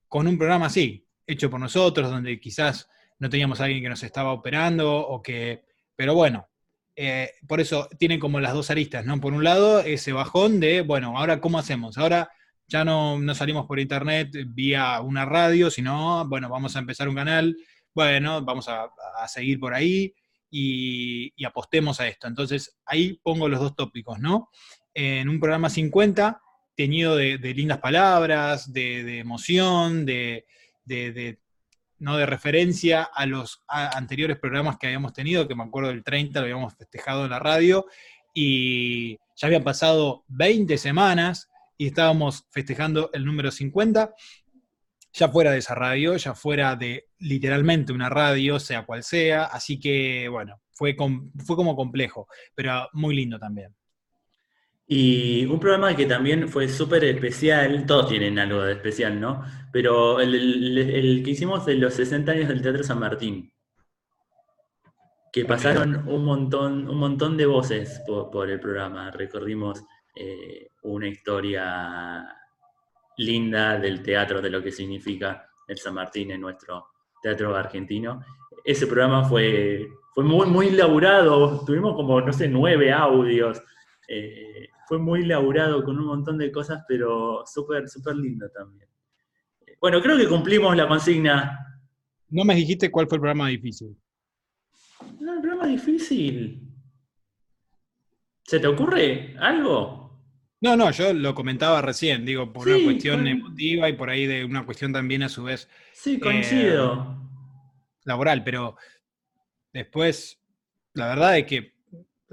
[0.06, 4.02] con un programa así, hecho por nosotros, donde quizás no teníamos a alguien que nos
[4.02, 5.62] estaba operando o que,
[5.96, 6.46] pero bueno,
[6.94, 9.18] eh, por eso tienen como las dos aristas, ¿no?
[9.18, 12.28] Por un lado, ese bajón de, bueno, ahora cómo hacemos, ahora
[12.70, 17.56] ya no, salimos por internet vía una radio, sino, bueno, vamos a empezar un canal,
[17.92, 18.88] bueno, vamos a,
[19.26, 20.14] seguir por ahí
[20.50, 22.28] y, apostemos a esto.
[22.28, 24.50] Entonces, ahí pongo los dos tópicos, ¿no?
[24.94, 26.40] En un programa 50,
[26.76, 30.46] teñido de, lindas palabras, de, emoción, de,
[31.98, 36.38] no de referencia a los anteriores programas que habíamos tenido, que me acuerdo del 30,
[36.38, 37.86] lo habíamos festejado en la radio,
[38.32, 41.49] y ya habían pasado 20 semanas
[41.80, 44.14] y estábamos festejando el número 50.
[45.14, 49.80] ya fuera de esa radio, ya fuera de literalmente una radio, sea cual sea, así
[49.80, 50.94] que bueno, fue,
[51.46, 53.74] fue como complejo, pero muy lindo también.
[54.86, 59.42] Y un programa que también fue súper especial, todos tienen algo de especial, ¿no?
[59.72, 63.54] Pero el, que hicimos de los 60 años del Teatro San Martín,
[65.32, 69.10] que pasaron un montón, un montón de voces por, el programa.
[69.10, 69.82] Recorrimos
[70.14, 72.26] eh, una historia
[73.18, 76.86] linda del teatro, de lo que significa el San Martín en nuestro
[77.22, 78.24] teatro argentino.
[78.64, 83.62] Ese programa fue, fue muy, muy laburado, tuvimos como, no sé, nueve audios.
[84.08, 88.88] Eh, fue muy laburado con un montón de cosas, pero súper, súper lindo también.
[89.80, 91.58] Bueno, creo que cumplimos la consigna.
[92.28, 93.96] No me dijiste cuál fue el programa difícil.
[95.20, 96.68] No, el programa difícil.
[98.42, 99.99] ¿Se te ocurre algo?
[100.62, 104.44] No, no, yo lo comentaba recién, digo, por una cuestión emotiva y por ahí de
[104.44, 105.70] una cuestión también a su vez.
[105.94, 106.94] Sí, coincido.
[106.94, 107.06] Eh,
[108.04, 108.76] laboral, pero
[109.72, 110.38] después,
[110.92, 111.72] la verdad es que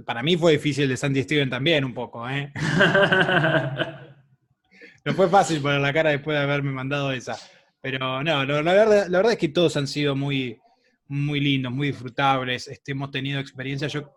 [0.05, 2.51] para mí fue difícil de Sandy Steven también un poco, ¿eh?
[5.05, 7.37] no fue fácil poner la cara después de haberme mandado esa.
[7.79, 10.59] Pero no, la, verdad, la verdad es que todos han sido muy,
[11.07, 12.67] muy lindos, muy disfrutables.
[12.67, 13.93] Este, hemos tenido experiencias.
[13.93, 14.11] Yo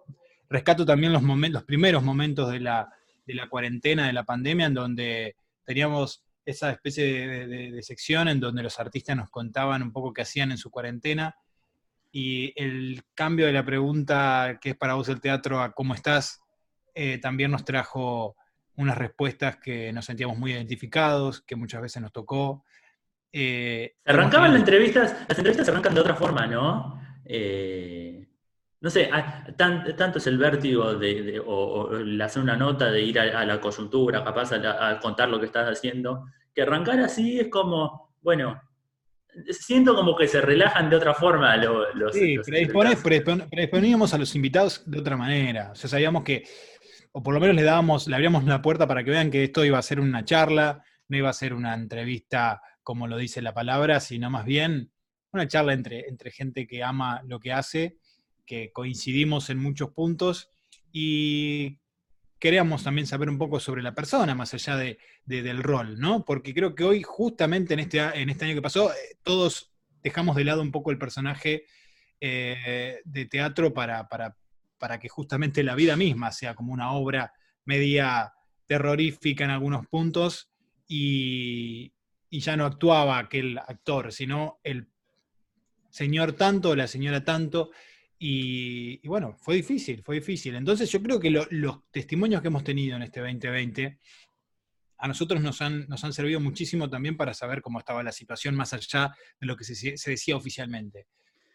[0.49, 2.93] rescato también los, momentos, los primeros momentos de la,
[3.31, 8.63] de la cuarentena, de la pandemia, en donde teníamos esa especie de, sección en donde
[8.63, 11.37] los artistas nos contaban un poco qué hacían en su cuarentena
[12.13, 16.41] y el cambio de la pregunta que es para vos el teatro a cómo estás,
[16.95, 18.37] eh, también nos trajo
[18.77, 22.65] unas respuestas que nos sentíamos muy identificados, que muchas veces nos tocó.
[23.33, 27.01] Eh, arrancaban las entrevistas, las entrevistas se arrancan de otra forma, ¿no?
[27.25, 28.27] Eh,
[28.81, 29.11] no sé,
[29.57, 31.91] tanto es el vértigo de, o,
[32.23, 36.25] hacer una nota, de ir a, la coyuntura, capaz a, contar lo que estás haciendo,
[36.55, 38.59] que arrancar así es como, bueno,
[39.51, 42.15] siento como que se relajan de otra forma los...
[42.15, 42.39] Sí,
[43.51, 45.73] predisponíamos a los invitados de otra manera.
[45.73, 46.45] O sea, sabíamos que,
[47.13, 49.63] o por lo menos le dábamos, le abríamos una puerta para que vean que esto
[49.63, 53.53] iba a ser una charla, no iba a ser una entrevista como lo dice la
[53.53, 54.91] palabra, sino más bien
[55.33, 57.99] una charla entre, entre gente que ama lo que hace,
[58.51, 60.51] que coincidimos en muchos puntos
[60.91, 61.79] y
[62.41, 66.25] queríamos también saber un poco sobre la persona, más allá de, del rol, ¿no?
[66.25, 69.73] Porque creo que hoy, justamente en este, en este año que pasó, eh, todos
[70.03, 71.67] dejamos de lado un poco el personaje
[72.21, 74.37] eh, de teatro para, para,
[74.79, 77.33] para, que justamente la vida misma sea como una obra
[77.67, 78.33] media
[78.67, 80.51] terrorífica en algunos puntos
[80.89, 81.93] y,
[82.29, 84.89] y ya no actuaba aquel actor, sino el
[85.89, 87.71] señor tanto o la señora tanto,
[88.23, 90.55] y, bueno, fue difícil, fue difícil.
[90.55, 93.99] Entonces yo creo que los testimonios que hemos tenido en este 2020
[94.99, 98.55] a nosotros nos han, nos han servido muchísimo también para saber cómo estaba la situación
[98.55, 101.07] más allá de lo que se, decía oficialmente.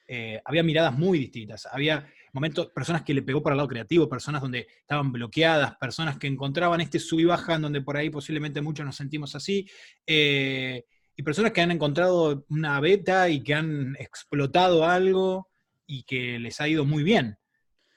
[0.07, 4.09] Eh, había miradas muy distintas, había momentos, personas que le pegó para el lado creativo,
[4.09, 8.09] personas donde estaban bloqueadas, personas que encontraban este sub y baja, en donde por ahí
[8.09, 9.69] posiblemente muchos nos sentimos así,
[10.07, 10.83] eh,
[11.15, 15.47] y personas que han encontrado una beta y que han explotado algo
[15.87, 17.37] y que les ha ido muy bien.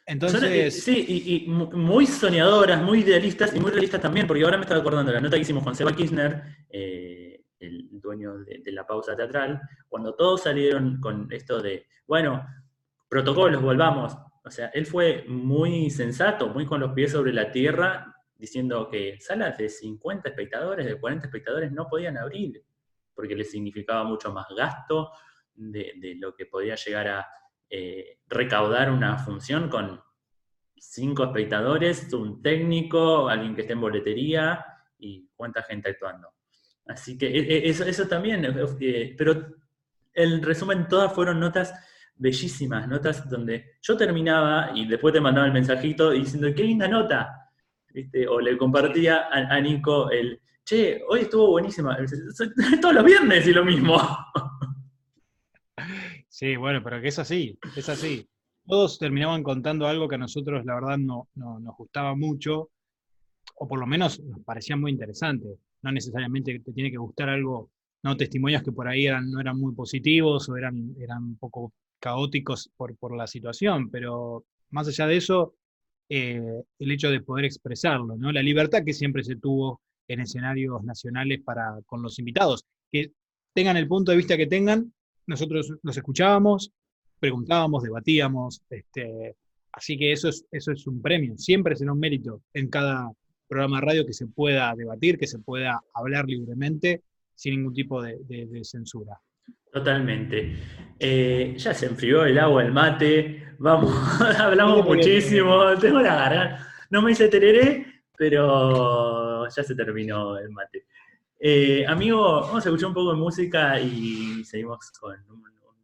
[0.09, 0.83] Entonces...
[0.83, 5.11] Sí, y, muy soñadoras, muy idealistas y muy realistas también, porque ahora me estaba acordando
[5.11, 9.61] de la nota que hicimos con Seba Kirchner, eh, el dueño de, la pausa teatral,
[9.87, 12.47] cuando todos salieron con esto de, bueno,
[13.09, 14.17] protocolos, volvamos.
[14.45, 19.21] O sea, él fue muy sensato, muy con los pies sobre la tierra, diciendo que
[19.21, 22.65] salas de 50 espectadores, de 40 espectadores no podían abrir,
[23.15, 25.11] porque les significaba mucho más gasto
[25.55, 27.27] de lo que podía llegar a,
[27.71, 30.01] eh, recaudar una función con
[30.77, 34.65] cinco espectadores, un técnico, alguien que esté en boletería
[34.99, 36.29] y cuánta gente actuando.
[36.87, 38.45] Así que e, e, eso, también,
[38.81, 39.47] eh, pero
[40.15, 41.75] en resumen todas fueron notas
[42.15, 47.51] bellísimas, notas donde yo terminaba y después te mandaba el mensajito diciendo, qué linda nota,
[48.29, 51.97] o le compartía a, Nico el, che, hoy estuvo buenísima,
[52.81, 53.97] todos los viernes y lo mismo.
[56.39, 58.25] Sí, bueno, pero que es así, es así.
[58.65, 62.71] Todos terminaban contando algo que a nosotros, la verdad, no, nos gustaba mucho,
[63.57, 65.49] o por lo menos nos parecía muy interesante.
[65.83, 67.73] No necesariamente te tiene que gustar algo,
[68.05, 72.71] no testimonios que por ahí no eran muy positivos o eran, eran un poco caóticos
[72.77, 75.57] por, por la situación, pero más allá de eso,
[76.09, 78.31] eh, el hecho de poder expresarlo, ¿no?
[78.31, 83.11] La libertad que siempre se tuvo en escenarios nacionales para, con los invitados, que
[83.53, 84.93] tengan el punto de vista que tengan,
[85.29, 86.73] nosotros los escuchábamos,
[87.21, 89.37] preguntábamos, debatíamos, este,
[89.73, 93.13] así que eso es, eso es un premio, siempre será un mérito en cada
[93.47, 97.03] programa de radio que se pueda debatir, que se pueda hablar libremente,
[97.35, 98.19] sin ningún tipo de,
[98.65, 99.21] censura.
[99.73, 100.57] Totalmente.
[100.99, 103.93] Eh, ya se enfrió el agua, el mate, vamos,
[104.39, 106.69] hablamos muchísimo, tengo la garganta.
[106.91, 110.87] No me hice tereré, pero ya se terminó el mate.
[111.41, 115.17] Eh, amigo, vamos a escuchar un poco de música y seguimos con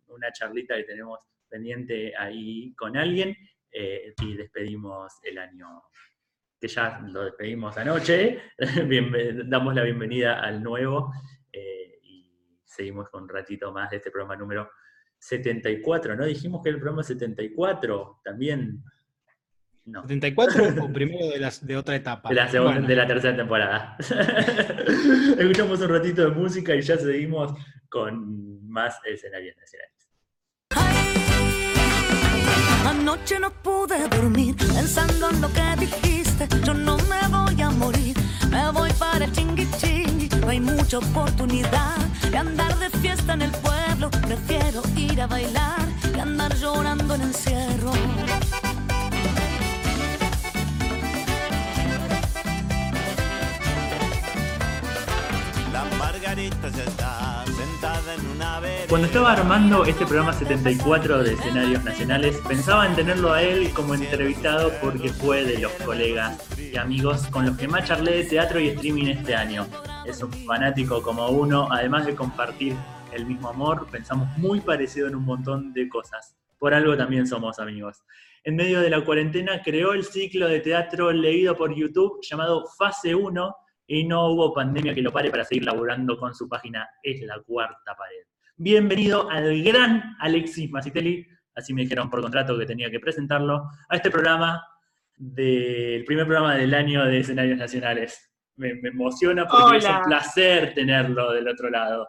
[0.09, 3.37] una charlita que tenemos pendiente ahí con alguien
[3.71, 5.85] eh, y despedimos el año
[6.61, 8.41] que ya lo despedimos anoche,
[9.47, 11.13] damos la bienvenida al nuevo
[11.53, 14.69] eh, y seguimos con un ratito más de este programa número
[15.19, 16.25] 74, ¿no?
[16.25, 18.83] Dijimos que el programa 74 también...
[19.87, 20.03] No.
[20.05, 22.31] ¿74 o primero de, las, de otra etapa?
[22.31, 23.97] De la, de la tercera temporada.
[25.39, 27.53] Escuchamos un ratito de música y ya seguimos
[27.91, 29.95] con más escenarios nacionales.
[32.87, 36.49] Anoche no pude dormir pensando en lo que dijiste.
[36.65, 38.17] Yo no me voy a morir,
[38.51, 40.29] me voy para el chingui chingui.
[40.41, 41.97] No hay mucha oportunidad
[42.31, 44.11] de andar de fiesta en el pueblo.
[44.27, 47.93] Prefiero ir a bailar que andar llorando en encierro.
[58.89, 63.95] Cuando estaba armando este programa 74 de escenarios nacionales, pensaba en tenerlo a él como
[63.95, 68.59] entrevistado porque fue de los colegas y amigos con los que más charlé de teatro
[68.59, 69.69] y streaming este año.
[70.05, 72.75] Es un fanático como uno, además de compartir
[73.13, 76.35] el mismo amor, pensamos muy parecido en un montón de cosas.
[76.59, 78.03] Por algo también somos amigos.
[78.43, 83.15] En medio de la cuarentena creó el ciclo de teatro leído por YouTube llamado Fase
[83.15, 83.57] 1
[83.87, 87.41] y no hubo pandemia que lo pare para seguir laburando con su página Es la
[87.43, 88.25] Cuarta Pared.
[88.57, 93.97] Bienvenido al gran Alexis Masitelli, así me dijeron por contrato que tenía que presentarlo, a
[93.97, 94.65] este programa,
[95.17, 98.31] del primer programa del año de escenarios nacionales.
[98.57, 102.09] Me, emociona porque es un placer tenerlo del otro lado.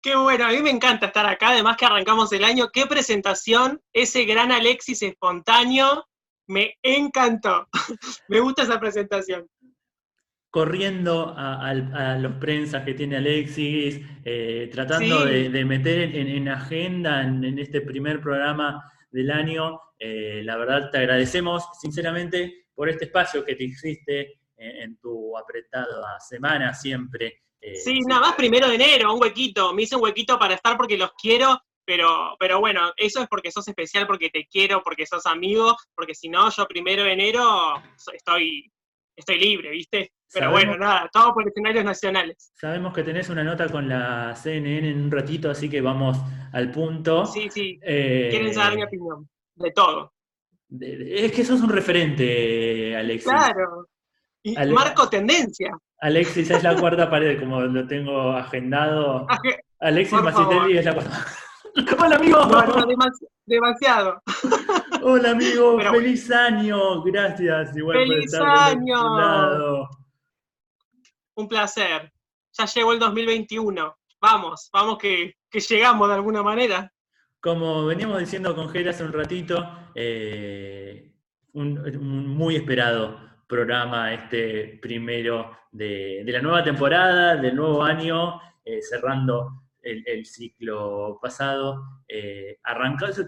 [0.00, 2.70] Qué bueno, a mí me encanta estar acá, además que arrancamos el año.
[2.72, 6.06] Qué presentación, ese gran Alexis espontáneo,
[6.48, 7.68] me encantó.
[8.28, 9.46] me gusta esa presentación
[10.52, 11.72] corriendo a,
[12.20, 18.84] los prensas que tiene Alexis, eh, tratando de, meter en, agenda en, este primer programa
[19.10, 19.80] del año.
[19.98, 26.20] Eh, la verdad te agradecemos sinceramente por este espacio que te hiciste en, tu apretada
[26.20, 27.44] semana siempre.
[27.58, 29.72] Eh, sí, nada más primero de enero, un huequito.
[29.72, 33.50] Me hice un huequito para estar porque los quiero, pero, pero bueno, eso es porque
[33.50, 37.82] sos especial, porque te quiero, porque sos amigo, porque si no, yo primero de enero
[38.12, 38.70] estoy,
[39.16, 40.12] estoy libre, ¿viste?
[40.32, 42.52] Pero bueno, nada, todo por escenarios nacionales.
[42.54, 46.18] Sabemos que tenés una nota con la CNN en un ratito, así que vamos
[46.52, 47.26] al punto.
[47.26, 47.78] Sí, sí.
[47.82, 50.12] Eh, Quieren saber mi opinión, de todo.
[50.80, 53.30] es que sos un referente, Alexis.
[53.30, 53.88] Claro.
[54.42, 55.70] Y marco tendencia.
[56.00, 59.26] Alexis es la cuarta pared, como lo tengo agendado.
[59.80, 61.26] Alexis Macitelli es la cuarta.
[61.98, 62.38] Hola amigo.
[63.46, 64.20] demasiado.
[65.02, 67.02] Hola amigo, feliz año.
[67.02, 69.88] Gracias igual feliz por estar año
[71.34, 72.12] un placer.
[72.52, 73.96] Ya llegó el 2021.
[74.20, 75.34] Vamos, vamos que,
[75.68, 76.92] llegamos de alguna manera.
[77.40, 81.12] Como veníamos diciendo con Gera hace un ratito, eh,
[81.54, 89.62] un, muy esperado programa este primero de, la nueva temporada, del nuevo año, eh, cerrando
[89.82, 92.02] el, ciclo pasado.
[92.06, 92.58] Eh,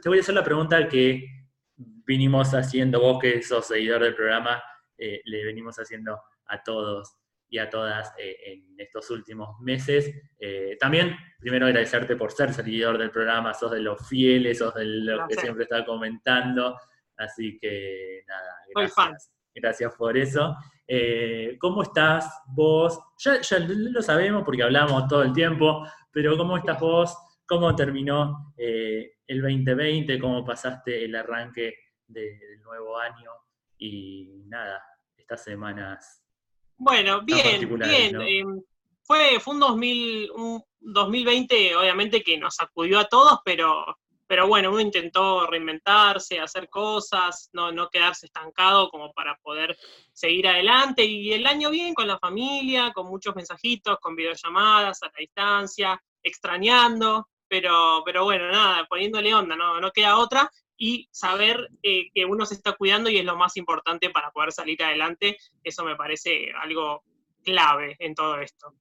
[0.03, 1.45] te voy a hacer la pregunta que
[1.77, 4.63] vinimos haciendo, vos que sos seguidor del programa,
[4.97, 7.17] eh, le venimos haciendo a todos
[7.49, 10.13] y a todas eh, en estos últimos meses.
[10.39, 14.85] Eh, también, primero agradecerte por ser seguidor del programa, sos de los fieles, sos de
[14.85, 16.77] los que siempre está comentando,
[17.17, 19.31] así que nada, gracias.
[19.57, 20.57] Gracias por eso.
[20.85, 22.99] Eh, ¿Cómo estás vos?
[23.19, 27.17] Ya, ya, lo sabemos porque hablamos todo el tiempo, pero ¿cómo estás vos?
[27.47, 30.19] ¿Cómo terminó el 2020?
[30.19, 31.73] ¿Cómo pasaste el arranque
[32.05, 33.31] del nuevo año?
[33.79, 34.83] Y nada,
[35.17, 36.24] estas semanas
[36.85, 38.21] bueno, bien, bien.
[38.21, 38.63] Em,
[39.03, 44.71] fue, fue un, 2000, un 2020, obviamente, que nos sacudió a todos, pero, pero bueno,
[44.71, 49.77] uno intentó reinventarse, hacer cosas, no, no quedarse estancado como para poder
[50.13, 51.05] seguir adelante.
[51.05, 56.03] Y el año bien con la familia, con muchos mensajitos, con videollamadas a la distancia,
[56.23, 62.25] extrañando, pero, pero bueno, nada, poniéndole onda, no, no queda otra y saber eh, que
[62.25, 65.97] uno se está cuidando y es lo más importante para poder salir adelante, eso me
[65.97, 67.03] parece algo
[67.45, 68.75] clave en todo esto.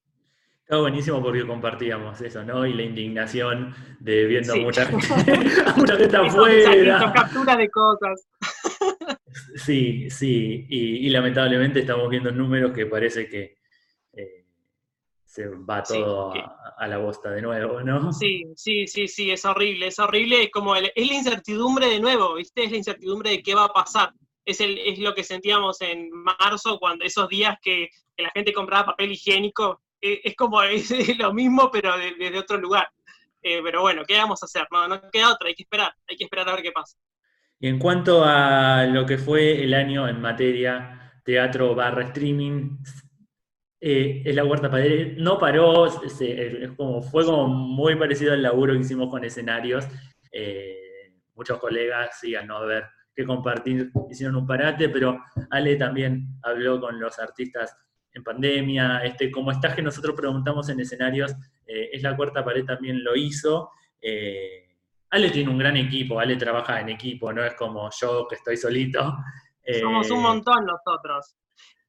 [0.61, 2.65] Está buenísimo porque compartíamos eso, ¿no?
[2.65, 5.07] Y la indignación de viendo a mucha gente,
[5.75, 7.11] mucha gente afuera.
[7.13, 8.27] captura de cosas.
[9.55, 13.55] Sí, sí, y, lamentablemente estamos viendo números que parece que
[15.33, 16.31] se va todo
[16.77, 18.13] a, la bosta de nuevo, ¿no?
[18.13, 22.35] Sí, sí, sí, sí, es horrible, es horrible, es como es la incertidumbre de nuevo,
[22.35, 22.65] ¿viste?
[22.65, 24.13] Es la incertidumbre de qué va a pasar.
[24.45, 28.91] Es, el, es lo que sentíamos en marzo, cuando esos días que, la gente compraba
[28.91, 32.87] papel higiénico, e, es, como es, lo mismo, pero desde otro lugar.
[33.41, 34.67] Eh, pero bueno, ¿qué vamos a hacer?
[34.69, 36.95] No, no queda otra, hay que esperar, hay que esperar a ver qué pasa.
[37.59, 42.77] Y en cuanto a lo que fue el año en materia teatro barra streaming,
[43.85, 45.89] eh, la Huerta Padre no paró,
[46.77, 49.85] como, fue como muy parecido al laburo que hicimos con escenarios.
[50.31, 56.29] Eh, muchos colegas, sí, a no ver qué compartir, hicieron un parate, pero Ale también
[56.43, 57.75] habló con los artistas
[58.13, 61.33] en pandemia, este, como estás que nosotros preguntamos en escenarios,
[61.67, 63.69] eh, es la cuarta pared también lo hizo.
[63.99, 64.77] Eh,
[65.09, 68.55] Ale tiene un gran equipo, Ale trabaja en equipo, no es como yo que estoy
[68.55, 69.17] solito.
[69.81, 71.35] Somos un montón nosotros.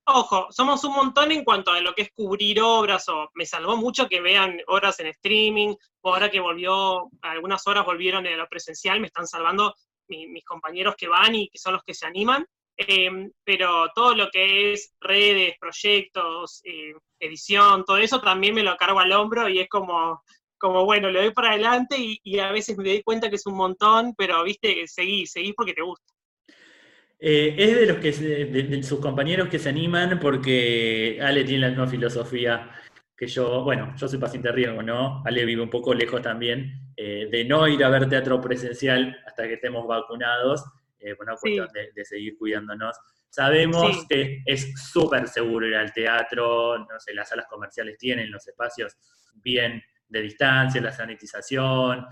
[0.07, 3.77] Ojo, somos un montón en cuanto a lo que es cubrir obras, o me salvó
[3.79, 8.47] mucho que vean obras en streaming, o ahora que volvió, algunas horas volvieron a lo
[8.47, 9.75] presencial, me están salvando
[10.09, 12.47] mis compañeros que van y que son los que se animan,
[12.77, 18.77] em, pero todo lo que es redes, proyectos, eh, edición, todo eso también me lo
[18.77, 20.23] cargo al hombro y es como,
[20.59, 23.47] como bueno, le doy para adelante y, y a veces me doy cuenta que es
[23.47, 26.14] un montón, pero viste, seguí, seguí porque te gusta.
[27.27, 31.69] Eh, es de los que de, sus compañeros que se animan porque Ale tiene la
[31.71, 32.71] misma filosofía
[33.17, 33.65] que yo.
[33.65, 35.23] Bueno, yo soy paciente de riesgo, ¿no?
[35.25, 39.45] Ale vive un poco lejos también eh, de no ir a ver teatro presencial hasta
[39.45, 40.67] que estemos vacunados,
[40.99, 42.95] eh, por una cuestión de, seguir cuidándonos.
[43.31, 48.47] Sabemos que es súper seguro ir al teatro, no sé, las salas comerciales tienen los
[48.47, 48.99] espacios
[49.37, 52.05] bien de distancia, la sanitización.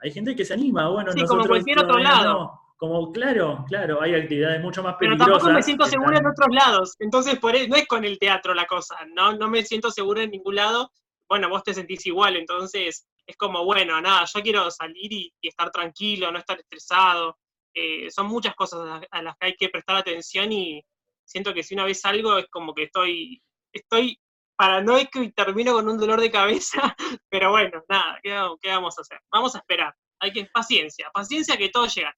[0.00, 2.63] hay gente que se anima, bueno, sí, como cualquier otro lado.
[2.84, 5.26] Como, claro, claro, hay actividades mucho más peligrosas.
[5.26, 6.96] Pero tampoco me siento segura en otros lados.
[6.98, 9.32] Entonces, por no es con el teatro la cosa, ¿no?
[9.32, 10.90] No me siento segura en ningún lado.
[11.26, 15.70] Bueno, vos te sentís igual, entonces es como, bueno, nada, yo quiero salir y, estar
[15.70, 17.38] tranquilo, no estar estresado.
[17.72, 20.84] Eh, son muchas cosas a, las que hay que prestar atención y
[21.24, 24.20] siento que si una vez salgo es como que estoy, estoy
[24.56, 26.94] paranoico y termino con un dolor de cabeza,
[27.30, 29.20] pero bueno, nada, ¿qué, ¿qué, vamos a hacer?
[29.32, 32.14] Vamos a esperar, hay que, paciencia, paciencia que todo llega.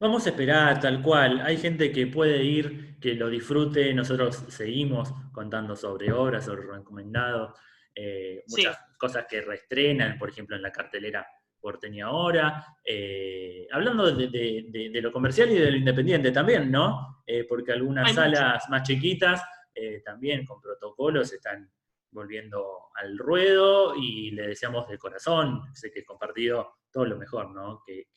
[0.00, 1.42] Vamos a esperar, tal cual.
[1.42, 3.92] Hay gente que puede ir, que lo disfrute.
[3.92, 7.52] Nosotros seguimos contando sobre obras, sobre recomendados,
[7.94, 11.26] eh, muchas cosas que reestrenan, por ejemplo, en la cartelera
[11.60, 12.64] porteña ahora.
[12.82, 17.22] Eh, hablando de, lo comercial y de lo independiente también, ¿no?
[17.26, 19.42] Eh, porque algunas salas más chiquitas
[20.04, 21.70] también con protocolos están
[22.10, 27.50] volviendo al ruedo y le deseamos de corazón, sé que he compartido todo lo mejor,
[27.50, 27.82] ¿no?
[27.86, 28.08] Que,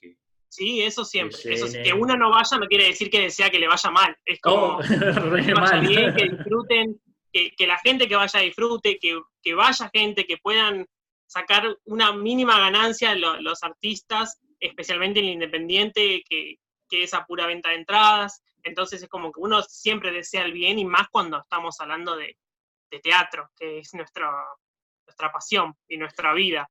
[0.53, 1.35] Sí, eso siempre.
[1.41, 4.15] Que, eso, que uno no vaya no quiere decir que desea que le vaya mal.
[4.23, 4.79] Es como oh,
[5.47, 7.01] que vaya bien, que disfruten,
[7.31, 10.85] que, la gente que vaya disfrute, que, vaya gente, que puedan
[11.25, 16.59] sacar una mínima ganancia los, artistas, especialmente el independiente, que,
[16.91, 18.43] es a pura venta de entradas.
[18.61, 22.37] Entonces es como que uno siempre desea el bien y más cuando estamos hablando de,
[22.91, 24.31] de teatro, que es nuestra,
[25.07, 26.69] nuestra pasión y nuestra vida.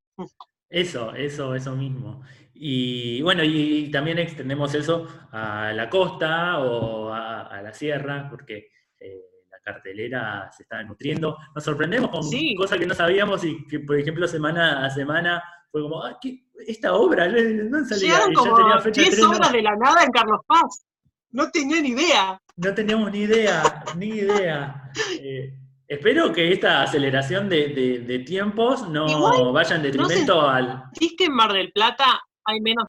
[0.68, 2.22] Eso, eso, eso mismo.
[2.55, 9.22] Y bueno, y también extendemos eso a la costa o a, la sierra, porque eh,
[9.50, 11.36] la cartelera se está nutriendo.
[11.55, 12.22] Nos sorprendemos con
[12.57, 16.44] cosas que no sabíamos y que, por ejemplo, semana a semana fue como, ah, ¿qué?
[16.66, 18.14] esta obra no salía.
[18.14, 20.84] Llegaron como ya tenía fecha 10 obras de la nada en Carlos Paz.
[21.30, 22.38] No tenía ni idea.
[22.57, 24.78] No teníamos ni idea, ni idea.
[25.22, 25.55] Eh,
[25.92, 30.84] Espero que esta aceleración de, tiempos no vaya en detrimento al.
[30.98, 32.86] ¿Viste en Mar del Plata hay menos.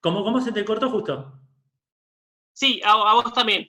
[0.00, 1.32] ¿Cómo, cómo se te cortó justo?
[2.52, 3.68] Sí, a, vos también.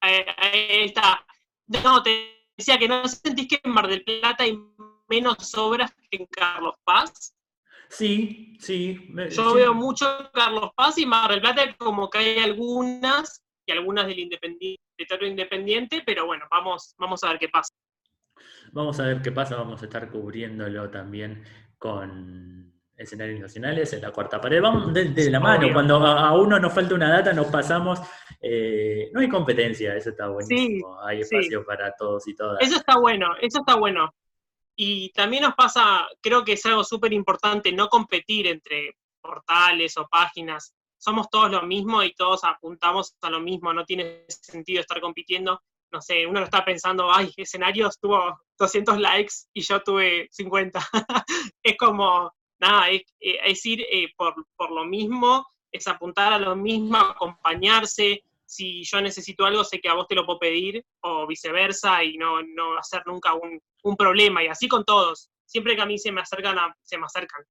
[0.00, 1.24] Ahí, está.
[1.66, 4.58] No, te decía que no sentís que en Mar del Plata hay
[5.08, 7.36] menos obras que en Carlos Paz.
[7.88, 8.98] Sí, sí.
[9.30, 14.06] Yo veo mucho Carlos Paz y Mar del Plata como que hay algunas y algunas
[14.06, 17.72] del independiente, de independiente, pero bueno, vamos, vamos a ver qué pasa.
[18.72, 21.44] Vamos a ver qué pasa, vamos a estar cubriéndolo también
[21.84, 24.62] con escenarios nacionales en la cuarta pared.
[24.62, 28.00] Vamos de, la mano, cuando a, uno nos falta una data, nos pasamos.
[28.40, 30.98] Eh, no hay competencia, eso está buenísimo.
[31.04, 32.62] hay espacio para todos y todas.
[32.62, 34.14] Eso está bueno, eso está bueno.
[34.74, 40.08] Y también nos pasa, creo que es algo súper importante, no competir entre portales o
[40.08, 45.02] páginas somos todos lo mismo y todos apuntamos a lo mismo, no tiene sentido estar
[45.02, 45.60] compitiendo.
[45.94, 50.80] No sé, uno lo está pensando, ay, escenarios tuvo 200 likes y yo tuve 50.
[51.62, 54.34] es como, nada, es, eh, ir eh, por,
[54.72, 58.24] lo mismo, es apuntar a lo mismo, acompañarse.
[58.44, 62.16] si yo necesito algo, sé que a vos te lo puedo pedir, o viceversa, y
[62.16, 65.30] no, no hacer nunca un, un problema, y así con todos.
[65.46, 67.44] Siempre que a mí se me acercan, se me acercan,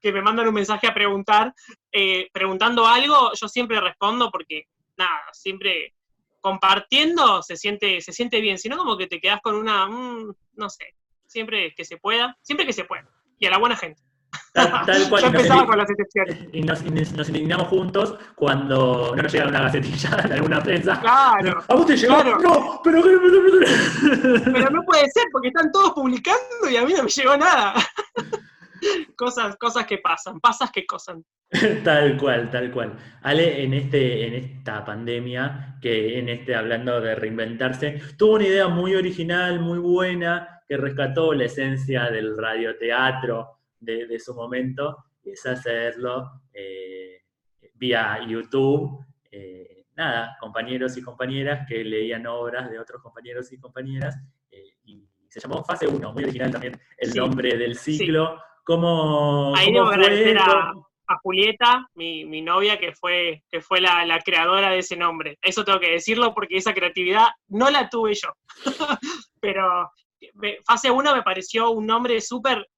[0.00, 1.54] que me mandan un mensaje a preguntar,
[1.92, 4.64] eh, preguntando algo, yo siempre respondo porque,
[4.96, 5.94] nada, siempre
[6.40, 10.70] compartiendo se siente, se siente bien, sino como que te quedas con una, mm, no
[10.70, 10.94] sé,
[11.26, 13.08] siempre que se pueda, siempre que se pueda,
[13.38, 14.02] y a la buena gente.
[14.52, 15.22] Tal, cual.
[15.22, 16.48] Yo empezaba con las excepciones.
[16.52, 16.82] Y nos,
[17.28, 21.00] indignamos juntos cuando no nos llega una gacetilla de alguna prensa.
[21.00, 21.64] Claro.
[21.66, 22.22] ¿A vos te llegó?
[22.22, 27.10] No, pero, pero no puede ser porque están todos publicando y a mí no me
[27.10, 27.74] llegó nada.
[29.16, 31.24] cosas, cosas que pasan, pasas que cosan.
[31.84, 32.98] tal cual, tal cual.
[33.22, 38.68] Ale, en, este, en esta pandemia, que en este, hablando de reinventarse, tuvo una idea
[38.68, 46.42] muy original, muy buena, que rescató la esencia del radioteatro, de, su momento, es hacerlo
[46.52, 47.22] eh,
[47.74, 49.04] vía YouTube.
[49.30, 54.16] Eh, nada, compañeros y compañeras que leían obras de otros compañeros y compañeras,
[54.50, 58.40] eh, y se llamó Fase 1, muy original también el nombre del ciclo.
[58.68, 60.74] ¿Cómo, Ahí debo agradecer a,
[61.22, 65.38] Julieta, mi, novia, que fue, que fue la, la, creadora de ese nombre.
[65.40, 68.28] Eso tengo que decirlo porque esa creatividad no la tuve yo.
[69.40, 69.90] Pero
[70.66, 72.68] Fase 1 me pareció un nombre súper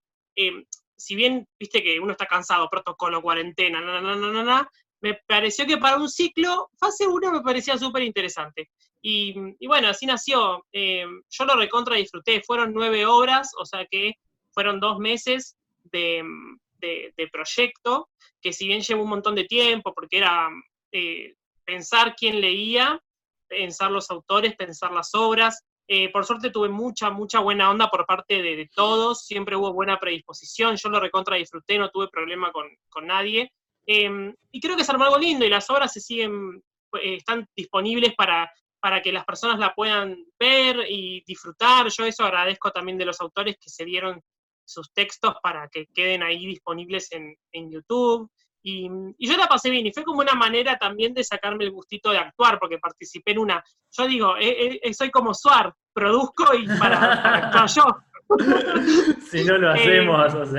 [1.00, 4.70] si bien, viste que uno está cansado, protocolo, cuarentena, na,
[5.02, 8.70] me pareció que para un ciclo, fase 1 me parecía súper interesante.
[9.02, 9.34] Y,
[9.66, 10.66] bueno, así nació.
[10.72, 12.42] Eh, yo lo recontra disfruté.
[12.42, 14.12] Fueron nueve obras, o sea que
[14.52, 18.08] fueron dos meses de, proyecto,
[18.40, 20.48] que si bien llevó un montón de tiempo, porque era
[20.92, 23.00] eh, pensar quién leía,
[23.48, 28.06] pensar los autores, pensar las obras, eh, por suerte tuve mucha, mucha buena onda por
[28.06, 32.68] parte de, todos, siempre hubo buena predisposición, yo lo recontra disfruté, no tuve problema con,
[33.04, 33.52] nadie.
[33.86, 36.62] Em, y creo que es algo lindo y las obras se siguen,
[37.02, 41.88] eh, están disponibles para, para que las personas la puedan ver y disfrutar.
[41.88, 44.22] Yo eso agradezco también de los autores que se dieron
[44.70, 48.30] sus textos para que queden ahí disponibles en, en YouTube.
[48.62, 52.10] Y, yo la pasé bien, y fue como una manera también de sacarme el gustito
[52.10, 56.66] de actuar, porque participé en una, yo digo, eh, eh, soy como Suar, produzco y
[56.66, 57.84] para, actuar yo.
[59.30, 60.50] si no lo eh, hacemos,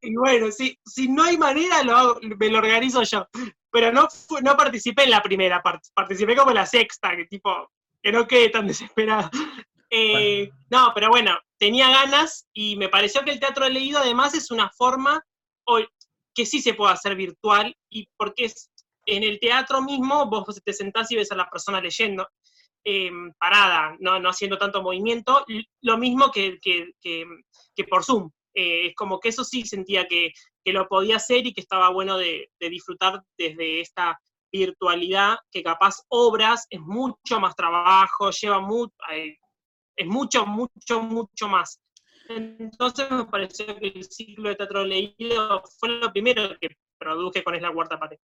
[0.00, 3.26] Y bueno, si, si no hay manera, lo hago, me lo organizo yo.
[3.70, 4.08] Pero no,
[4.42, 5.62] no participé en la primera,
[5.94, 7.70] participé como en la sexta, que tipo,
[8.02, 9.30] que no quede tan desesperado.
[10.70, 14.68] No, pero bueno, tenía ganas y me pareció que el teatro leído además es una
[14.70, 15.24] forma,
[16.34, 18.68] que sí se puede hacer virtual y porque es,
[19.06, 22.26] en el teatro mismo vos te sentás y ves a la persona leyendo,
[22.82, 25.44] em, parada, no, no, haciendo tanto movimiento,
[25.82, 26.58] lo mismo que,
[27.88, 28.28] por Zoom.
[28.54, 30.32] Eh, es como que eso sí sentía que,
[30.64, 34.18] lo podía hacer y que estaba bueno de, disfrutar desde esta
[34.50, 39.36] virtualidad, que capaz obras es mucho más trabajo, lleva mucho, eh,
[40.02, 41.80] es mucho, mucho, mucho más.
[42.28, 47.54] Entonces me pareció que el ciclo de teatro leído fue lo primero que produje con
[47.54, 48.18] Es la cuarta pared.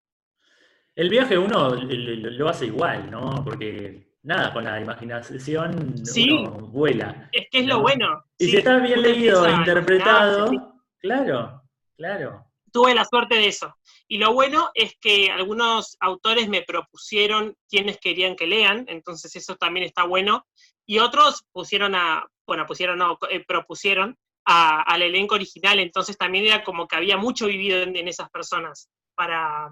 [0.95, 3.43] El viaje uno lo hace igual, ¿no?
[3.45, 7.29] Porque nada, con la imaginación uno vuela.
[7.33, 8.25] Es que es lo bueno.
[8.39, 10.51] Y si está bien leído, interpretado,
[10.99, 11.63] claro,
[11.97, 12.45] claro.
[12.73, 13.75] Tuve la suerte de eso.
[14.09, 19.57] Y lo bueno es que algunos autores me propusieron quienes querían que lean, entonces eso
[19.57, 20.47] también está bueno.
[20.89, 24.17] Y otros pusieron a, bueno, pusieron, no, eh, propusieron
[24.51, 29.71] al elenco original, entonces también era como que había mucho vivido en, esas personas para,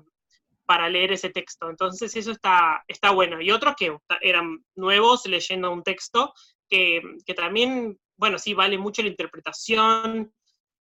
[0.67, 1.71] para leer ese texto.
[1.71, 3.41] Entonces eso está, está bueno.
[3.41, 6.35] Y otros que eran nuevos leyendo un texto,
[6.69, 10.35] que, que también, bueno, sí, vale mucho la interpretación,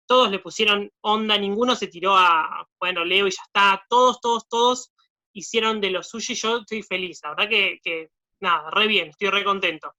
[0.06, 4.46] todos le pusieron onda, ninguno se tiró a, bueno, leo y ya está, todos, todos,
[4.50, 4.92] todos
[5.32, 8.10] hicieron de lo suyo y yo estoy feliz, la verdad que, que
[8.42, 9.94] nada, re bien, estoy re contento.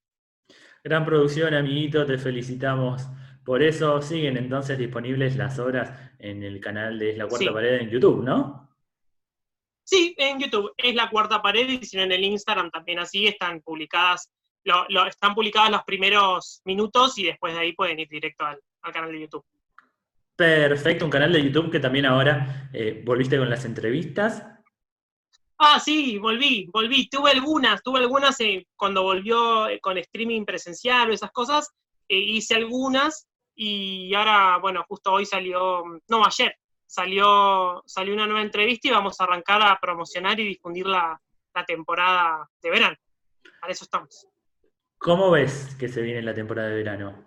[0.84, 3.06] Gran producción, amiguito, te felicitamos.
[3.44, 7.80] Por eso siguen entonces disponibles las obras en el canal de Es la Cuarta Pared
[7.80, 8.68] en YouTube, ¿no?
[9.84, 13.26] Sí, en YouTube es la Cuarta Pared y si no en el Instagram también así
[13.26, 14.30] están publicadas,
[14.64, 18.60] lo, están publicadas los primeros minutos y después de ahí pueden ir directo al,
[18.92, 19.46] canal de YouTube.
[20.36, 24.46] Perfecto, un canal de YouTube que también ahora eh, volviste con las entrevistas.
[25.60, 27.08] Ah, sí, volví, volví.
[27.08, 31.68] Tuve algunas, tuve algunas eh, cuando volvió eh, con streaming presencial o esas cosas,
[32.08, 36.54] eh, hice algunas y ahora, bueno, justo hoy salió, no, ayer
[36.86, 41.20] salió, salió una nueva entrevista y vamos a arrancar a promocionar y difundir la,
[41.66, 42.96] temporada de verano.
[43.60, 44.28] Para eso estamos.
[44.96, 47.24] ¿Cómo ves que se viene la temporada de verano?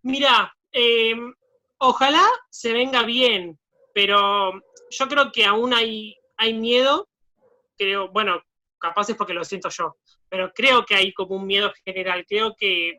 [0.00, 1.34] Mira, em,
[1.76, 3.58] ojalá se venga bien,
[3.92, 4.52] pero
[4.88, 7.08] yo creo que aún hay hay miedo
[7.76, 8.42] creo, bueno,
[8.78, 9.96] capaz es porque lo siento yo,
[10.28, 12.98] pero creo que hay como un miedo general, creo que,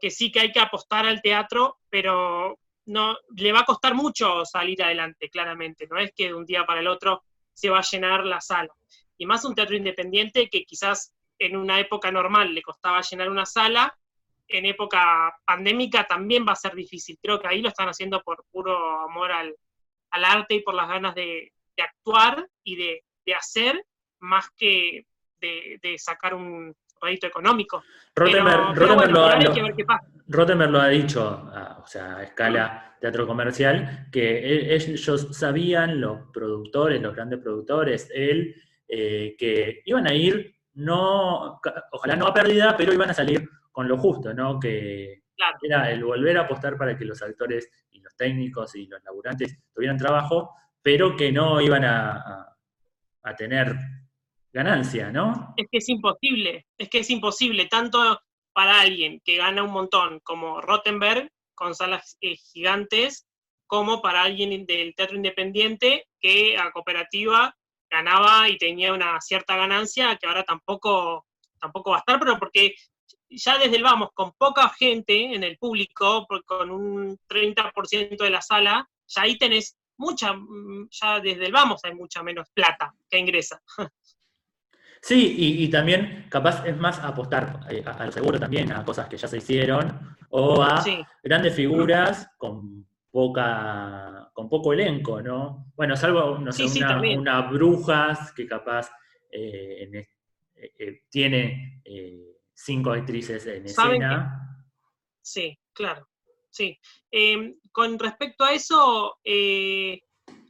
[0.00, 4.44] que sí que hay que apostar al teatro, pero no le va a costar mucho
[4.44, 7.88] salir adelante, claramente, no es que de un día para el otro se va a
[7.90, 8.72] llenar la sala.
[9.18, 13.46] Y más un teatro independiente que quizás en una época normal le costaba llenar una
[13.46, 13.96] sala,
[14.46, 17.18] en época pandémica también va a ser difícil.
[17.20, 19.54] Creo que ahí lo están haciendo por puro amor al,
[20.10, 21.52] arte y por las ganas de,
[21.82, 23.02] actuar y de,
[23.34, 23.84] hacer,
[24.20, 25.06] más que
[25.40, 27.82] de, sacar un rédito económico.
[28.14, 29.10] Rottenberg,
[30.70, 31.22] lo, ha dicho,
[31.52, 37.40] a, o sea, a escala teatro comercial, que e, ellos sabían, los productores, los grandes
[37.40, 38.54] productores, él,
[38.88, 41.60] eh, que iban a ir, no,
[41.92, 44.58] ojalá no a pérdida, pero iban a salir con lo justo, ¿no?
[44.58, 45.22] Que
[45.62, 49.58] era el volver a apostar para que los actores y los técnicos y los laburantes
[49.72, 52.44] tuvieran trabajo, pero que no iban a,
[53.36, 53.76] tener
[54.54, 55.52] ganancia, ¿no?
[55.58, 58.18] Es que es imposible, es que es imposible, tanto
[58.54, 63.26] para alguien que gana un montón como Rottenberg, con salas eh, gigantes,
[63.66, 67.54] como para alguien del teatro independiente que a cooperativa
[67.90, 71.26] ganaba y tenía una cierta ganancia que ahora tampoco,
[71.60, 72.74] tampoco va a estar, pero porque
[73.30, 78.40] ya desde el vamos, con poca gente en el público, con un 30% de la
[78.40, 83.18] sala, ya ahí tenés mucha, mm, ya desde el vamos hay mucha menos plata que
[83.18, 83.60] ingresa.
[85.00, 89.28] Sí, y, también capaz es más apostar eh, al seguro también, a cosas que ya
[89.28, 90.84] se hicieron, o a
[91.22, 95.72] grandes figuras con poca con poco elenco, ¿no?
[95.76, 96.64] Bueno, salvo, no sé,
[97.16, 98.90] una, brujas que capaz
[99.30, 100.08] eh,
[100.54, 101.82] eh, tiene
[102.52, 104.64] cinco actrices en escena.
[105.22, 106.08] Sí, claro,
[106.58, 106.78] sí.
[107.10, 110.00] Em, con respecto a eso, eh,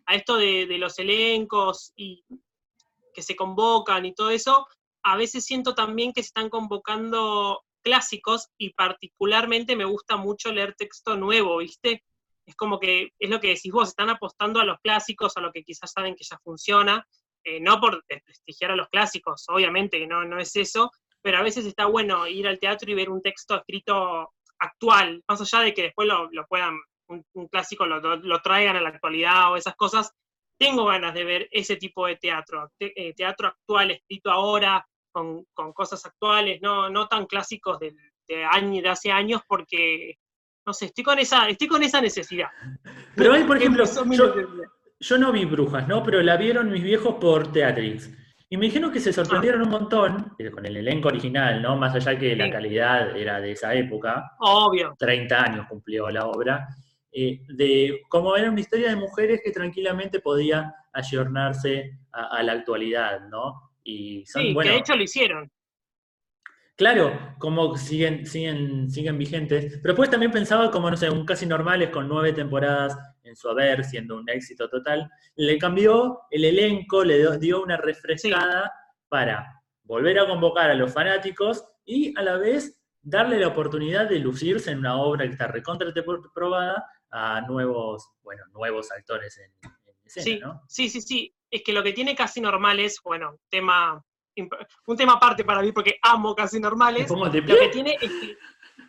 [0.07, 2.25] a esto de, los elencos y
[3.15, 4.67] que se convocan y todo eso,
[5.03, 10.75] a veces siento también que se están convocando clásicos y particularmente me gusta mucho leer
[10.75, 12.05] texto nuevo, ¿viste?
[12.47, 15.53] Es como que, es lo que decís vos, están apostando a los clásicos, a lo
[15.53, 17.07] que quizás saben que ya funciona,
[17.45, 20.91] eh, no por desprestigiar a los clásicos, obviamente que no, no es eso,
[21.21, 25.41] pero a veces está bueno ir al teatro y ver un texto escrito actual, más
[25.41, 26.79] allá de que después lo, puedan,
[27.09, 30.13] un, clásico lo, traigan a la actualidad o esas cosas.
[30.59, 36.05] Tengo ganas de ver ese tipo de teatro, eh, teatro actual escrito ahora, con, cosas
[36.07, 37.95] actuales, no, no tan clásicos de,
[38.27, 40.15] de, años, de hace años, porque,
[40.67, 42.49] no sé, estoy con esa, estoy con esa necesidad.
[43.17, 44.35] Pero hay, por ejemplo, yo,
[45.01, 46.03] yo, no vi Brujas, ¿no?
[46.03, 48.11] Pero la vieron mis viejos por Teatrix.
[48.51, 51.77] Y me dijeron que se sorprendieron un montón con el elenco original, ¿no?
[51.77, 54.33] Más allá que la calidad era de esa época.
[54.41, 54.95] Obvio.
[54.99, 56.67] 30 años cumplió la obra.
[57.13, 63.29] Eh, de cómo era una historia de mujeres que tranquilamente podía ayornarse a, la actualidad,
[63.29, 63.73] ¿no?
[63.85, 65.51] Y sí, que de hecho lo hicieron.
[66.79, 69.81] Claro, como siguen, siguen, siguen vigentes.
[69.83, 73.49] Pero pues también pensaba como, no sé, un casi normales con nueve temporadas en su
[73.49, 78.73] haber, siendo un éxito total, le cambió el elenco, le dio una refrescada
[79.09, 84.21] para volver a convocar a los fanáticos y a la vez darle la oportunidad de
[84.21, 85.93] lucirse en una obra que está recontra
[86.33, 89.51] probada a nuevos, bueno, nuevos actores en,
[90.05, 90.63] escena, sí, ¿no?
[90.69, 91.35] Sí, sí, sí.
[91.51, 94.01] Es que lo que tiene casi normal es, bueno, tema,
[94.87, 97.11] un tema aparte para mí porque amo casi normales.
[97.11, 98.37] Lo que tiene es que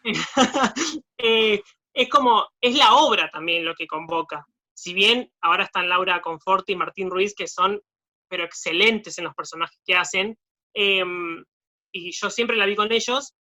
[1.17, 1.61] eh,
[1.93, 4.45] es como, es la obra también lo que convoca.
[4.73, 7.81] Si bien ahora están Laura Conforti y Martín Ruiz, que son,
[8.29, 10.37] pero excelentes en los personajes que hacen,
[10.73, 11.43] em,
[11.91, 13.33] y yo siempre la vi con ellos,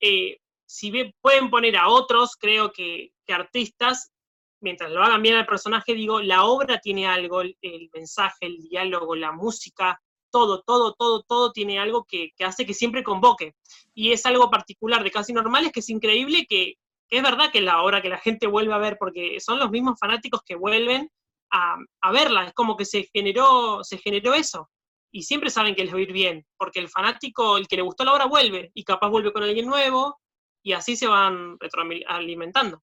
[0.00, 4.12] eh, si bien pueden poner a otros, creo que, artistas,
[4.60, 9.14] mientras lo hagan bien al personaje, digo, la obra tiene algo, el, mensaje, el diálogo,
[9.14, 10.00] la música,
[10.36, 13.54] todo, todo, todo, todo tiene algo que, hace que siempre convoque.
[13.94, 16.74] Y es algo particular de Casi Normales que es increíble que
[17.08, 19.98] es verdad que la obra que la gente vuelve a ver, porque son los mismos
[19.98, 21.10] fanáticos que vuelven
[21.50, 21.78] a,
[22.12, 24.68] verla, es como que se generó, se generó eso.
[25.10, 27.82] Y siempre saben que les va a ir bien, porque el fanático, el que le
[27.82, 30.20] gustó la obra, vuelve, y capaz vuelve con alguien nuevo,
[30.62, 32.82] y así se van retroalimentando.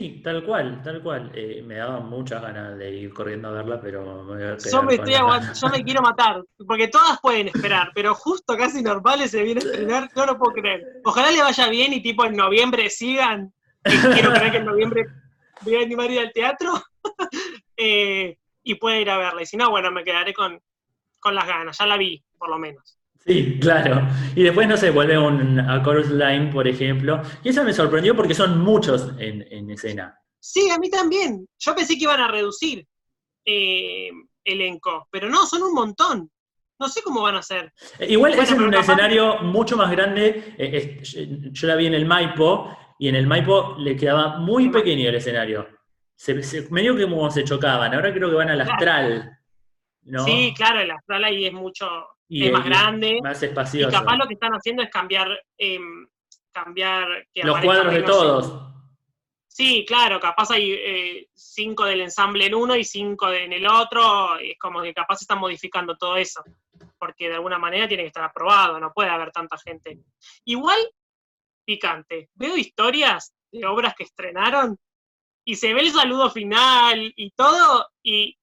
[0.00, 1.30] Sí, tal cual, tal cual.
[1.34, 4.82] Eh, me daba muchas ganas de ir corriendo a verla, pero me voy a yo,
[4.82, 9.60] me yo me quiero matar, porque todas pueden esperar, pero justo casi normales se viene
[9.60, 11.02] a estrenar, no lo puedo creer.
[11.04, 13.52] Ojalá le vaya bien y tipo en noviembre sigan.
[13.82, 15.04] quiero creer que en noviembre
[15.60, 16.82] voy a animar ir al teatro
[17.76, 19.42] eh, y pueda ir a verla.
[19.42, 20.58] Y si no, bueno, me quedaré con,
[21.18, 22.99] con las ganas, ya la vi, por lo menos.
[23.26, 24.08] Sí, claro.
[24.34, 27.20] Y después, no sé, vuelve un, a Chorus Line, por ejemplo.
[27.44, 30.18] Y eso me sorprendió porque son muchos en, escena.
[30.38, 31.46] Sí, a mí también.
[31.58, 32.86] Yo pensé que iban a reducir
[33.44, 34.10] eh,
[34.44, 36.30] elenco, pero no, son un montón.
[36.78, 37.72] no sé cómo van a hacer.
[38.08, 40.54] Igual es un escenario mucho más grande.
[41.52, 45.14] yo la vi en el Maipo y en el Maipo le quedaba muy pequeño el
[45.14, 45.68] escenario.
[46.16, 47.94] Se, se, medio que como se chocaban.
[47.94, 49.38] Ahora creo que van al astral.
[50.24, 51.86] Sí, claro, el astral ahí es mucho
[52.30, 53.20] es más grande.
[53.22, 53.88] Más espacioso.
[53.88, 55.28] Y capaz lo que están haciendo es cambiar.
[55.58, 56.06] Em,
[56.52, 58.66] cambiar Los cuadros de todos.
[59.46, 64.40] Sí, claro, capaz hay eh, cinco del ensamble en uno y cinco en el otro.
[64.40, 66.42] Y es como que capaz están modificando todo eso.
[66.98, 69.98] Porque de alguna manera tiene que estar aprobado, no puede haber tanta gente.
[70.44, 70.78] Igual
[71.64, 72.30] picante.
[72.34, 74.76] Veo historias de obras que estrenaron
[75.44, 78.36] y se ve el saludo final y todo, y,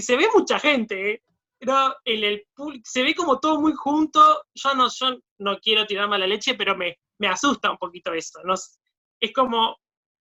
[0.00, 1.22] se ve mucha gente, ¿eh?
[1.58, 2.46] Pero en el
[2.84, 4.44] se ve como todo muy junto.
[4.54, 8.40] Yo no, yo no quiero tirar mala leche, pero me, me asusta un poquito eso.
[8.44, 8.54] ¿no?
[8.54, 9.78] Es como,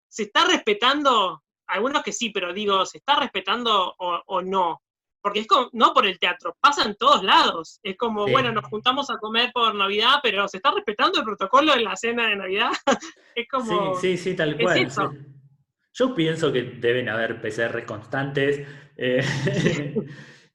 [0.08, 1.44] ¿se está respetando?
[1.68, 4.82] Algunos que sí, pero digo, ¿se está respetando o no?
[5.26, 7.80] porque es como, no por el teatro, pasa en todos lados.
[7.82, 11.74] Es como, bueno, nos juntamos a comer por Navidad, pero ¿se está respetando el protocolo
[11.74, 12.70] en la cena de Navidad?
[13.36, 13.96] es como...
[13.96, 14.88] Sí, sí, sí, tal cual.
[15.94, 18.68] Yo pienso que deben haber PCR constantes.
[18.98, 19.26] Eh,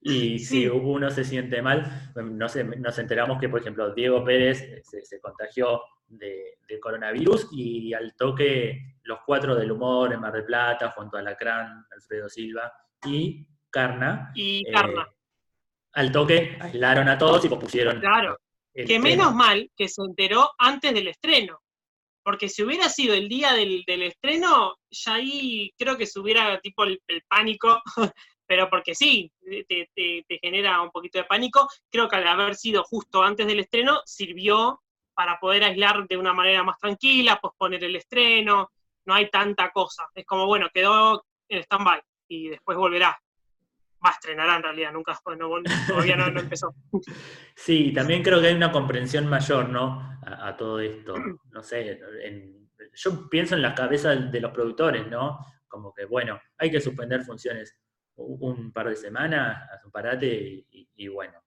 [0.01, 4.81] y si uno se siente mal, no sé, nos enteramos que, por ejemplo, Diego Pérez
[4.83, 10.45] se, contagió de, de, coronavirus y al toque los cuatro del humor en Mar del
[10.45, 12.71] Plata, junto a Alacrán, Alfredo Silva
[13.05, 14.31] y Carna.
[14.35, 15.07] Y eh, Carna.
[15.93, 17.99] al toque aislaron a todos y pusieron.
[17.99, 18.37] Claro.
[18.73, 21.59] Que menos mal que se enteró antes del estreno.
[22.23, 26.83] Porque si hubiera sido el día del, estreno, ya ahí creo que se hubiera tipo
[26.83, 27.81] el, pánico,
[28.51, 31.69] pero porque sí, te, genera un poquito de pánico.
[31.89, 34.81] Creo que al haber sido justo antes del estreno, sirvió
[35.13, 38.69] para poder aislar de una manera más tranquila, posponer el estreno,
[39.05, 40.09] no hay tanta cosa.
[40.13, 43.17] Es como, bueno, quedó en stand-by y después volverá
[44.05, 46.75] va a estrenar en realidad, nunca, todavía no, empezó.
[47.55, 50.19] Sí, también creo que hay una comprensión mayor, ¿no?
[50.25, 51.13] A, todo esto.
[51.51, 52.01] No sé,
[52.95, 55.39] yo pienso en las cabezas de los productores, ¿no?
[55.69, 57.77] Como que, bueno, hay que suspender funciones
[58.15, 61.39] un par de semanas, haz un parate y, bueno.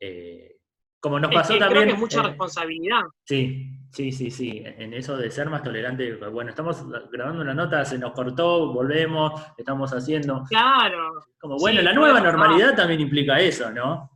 [0.00, 0.56] Eh,
[1.00, 1.70] como nos pasó también.
[1.70, 3.00] Creo que es mucha responsabilidad.
[3.24, 4.62] Sí, sí, sí, sí.
[4.64, 6.14] En eso de ser más tolerante.
[6.16, 10.44] Bueno, estamos grabando una nota, se nos cortó, volvemos, estamos haciendo.
[10.48, 11.24] Claro.
[11.38, 14.10] Como bueno, la nueva normalidad también implica eso, ¿no?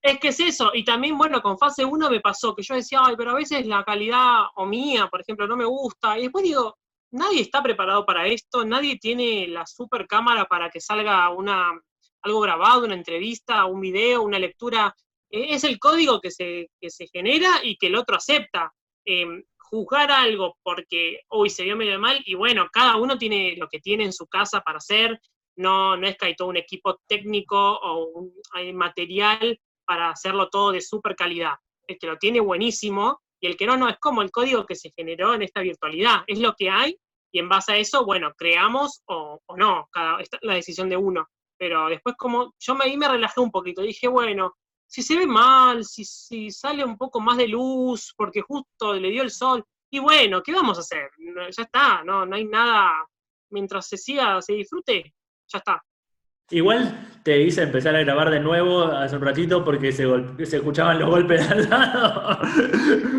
[0.00, 3.00] Es que es eso, y también, bueno, con fase 1 me pasó que yo decía,
[3.02, 6.44] ay, pero a veces la calidad o mía, por ejemplo, no me gusta, y después
[6.44, 6.76] digo,
[7.14, 12.84] nadie está preparado para esto, nadie tiene la super cámara para que salga algo grabado,
[12.84, 14.94] una entrevista, un video, una lectura
[15.30, 18.72] e-, es el código que se, se genera y que el otro acepta.
[19.04, 23.68] Em, juzgar algo porque hoy se vio medio mal y bueno, cada uno tiene lo
[23.68, 25.18] que tiene en su casa para hacer,
[25.56, 30.72] no, no es que hay todo un equipo técnico o hay material para hacerlo todo
[30.72, 31.54] de super calidad.
[31.86, 34.74] El que lo tiene buenísimo y el que no, no, es como el código que
[34.74, 36.96] se generó en esta virtualidad, es lo que hay
[37.34, 41.26] y en base a eso, bueno, creamos o, no, cada, la decisión de uno.
[41.58, 44.54] Pero después como yo me, ahí me relajé un poquito, dije, bueno,
[44.86, 49.10] si se ve mal, si, si sale un poco más de luz, porque justo le
[49.10, 51.10] dio el sol, y bueno, ¿qué vamos a hacer?
[51.50, 53.04] Ya está, no, no hay nada,
[53.50, 55.12] mientras se siga, se disfrute,
[55.48, 55.82] ya está.
[56.50, 60.06] Igual te hice empezar a grabar de nuevo hace un ratito porque se,
[60.46, 62.38] se escuchaban los golpes al lado.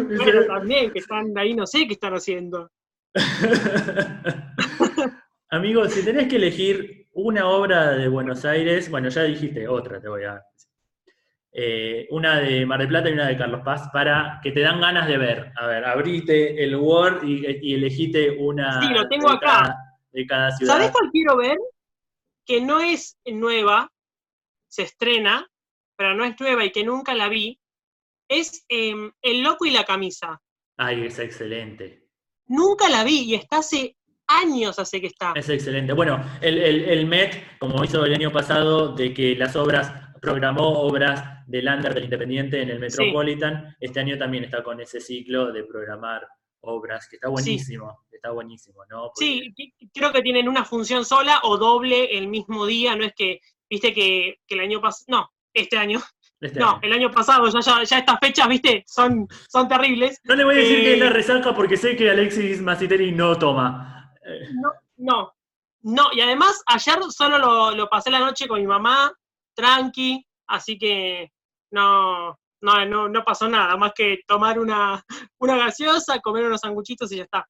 [0.24, 2.72] Pero también, que están ahí, no sé qué están haciendo.
[5.50, 10.10] Amigos, si tenés que elegir una obra de Buenos Aires, bueno, ya dijiste otra, te
[10.10, 10.44] voy a
[11.58, 14.82] eh, una de Mar del Plata y una de Carlos Paz, para que te dan
[14.82, 15.54] ganas de ver.
[15.56, 19.48] A ver, abrite el Word y, elegite una sí, lo tengo de, acá.
[19.48, 19.76] Cada,
[20.12, 20.74] de cada ciudad.
[20.74, 21.58] ¿Sabés cuál quiero ver?
[22.46, 23.90] Que no es nueva,
[24.68, 25.50] se estrena,
[25.96, 27.58] pero no es nueva y que nunca la vi.
[28.28, 30.42] Es em, El Loco y la Camisa.
[30.76, 32.05] Ay, es excelente.
[32.48, 33.96] Nunca la vi y está hace
[34.28, 35.34] años hace que está.
[35.36, 35.94] Es excelente.
[35.94, 39.92] Bueno, el, el, MET, como hizo el año pasado, de que las obras,
[40.22, 43.76] programó obras del Under del Independiente en el Metropolitan.
[43.80, 46.28] Este año también está con ese ciclo de programar
[46.62, 49.12] obras, que está buenísimo, está buenísimo, ¿no?
[49.16, 49.54] Sí,
[49.94, 53.40] creo que tienen una función sola o doble el mismo día, no es que,
[53.70, 56.02] viste que, el año pasado, no, este año,
[56.46, 60.20] este no, el año pasado, ya, ya, estas fechas, viste, son, son terribles.
[60.24, 63.12] No le voy a decir que es la eh, resaca porque sé que Alexis Massiteri
[63.12, 64.14] no toma.
[64.54, 65.34] No, no,
[65.82, 69.12] no, y además ayer solo lo, lo pasé la noche con mi mamá,
[69.54, 71.32] tranqui, así que
[71.72, 75.04] no, no, no, pasó nada, más que tomar una,
[75.40, 77.48] una gaseosa, comer unos sanguchitos y ya está.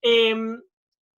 [0.00, 0.60] Em,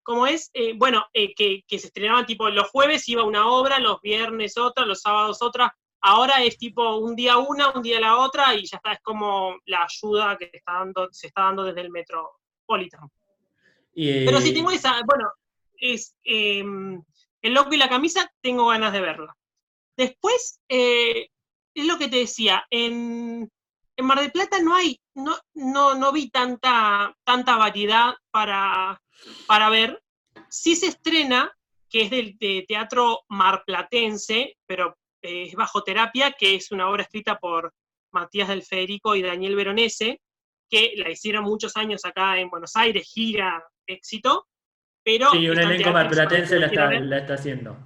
[0.03, 4.01] como es, eh, bueno, eh, que, se estrenaban tipo los jueves iba una obra, los
[4.01, 8.55] viernes otra, los sábados otra, Ahora es tipo un día una, un día la otra,
[8.55, 11.91] y ya está, es como la ayuda que está dando, se está dando desde el
[11.91, 13.11] Metropolitan.
[13.95, 15.33] Pero si tengo esa, bueno,
[15.77, 17.03] es em,
[17.43, 19.37] El Loco y la Camisa, tengo ganas de verla.
[19.97, 21.29] Después, eh,
[21.75, 23.51] es lo que te decía, en,
[24.01, 29.03] Mar del Plata no hay, no, no, no vi tanta, tanta variedad para,
[29.49, 30.01] para ver.
[30.49, 31.53] Sí se estrena,
[31.91, 37.39] que es del de teatro marplatense, pero es Bajo Terapia, que es una obra escrita
[37.39, 37.73] por
[38.13, 40.21] Matías del Federico y Daniel Veronese,
[40.69, 44.47] que la hicieron muchos años acá en Buenos Aires, gira, éxito,
[45.03, 45.31] pero...
[45.31, 47.77] Sí, un elenco marplatense la está, la está haciendo.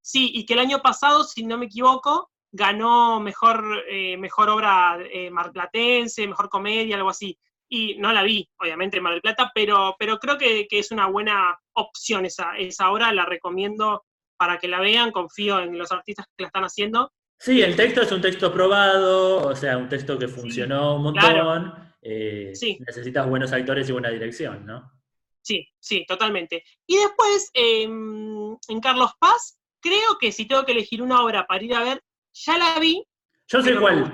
[0.00, 4.98] Sí, y que el año pasado, si no me equivoco, ganó mejor, eh, mejor obra
[5.12, 7.38] eh, marplatense, mejor comedia, algo así.
[7.68, 11.06] Y no la vi, obviamente, en Mar del Plata, pero, pero creo que, es una
[11.06, 14.04] buena opción esa, esa obra, la recomiendo
[14.44, 17.10] para que la vean, confío en los artistas que la están haciendo.
[17.38, 21.72] Sí, el texto es un texto probado, o sea, un texto que funcionó un montón.
[22.02, 22.52] Eh,
[22.86, 24.92] necesitas buenos actores y buena dirección, ¿no?
[25.40, 26.62] Sí, sí, totalmente.
[26.86, 31.64] Y después, em, en Carlos Paz, creo que si tengo que elegir una obra para
[31.64, 32.02] ir a ver,
[32.34, 33.02] ya la vi.
[33.48, 34.12] Yo sé cuál.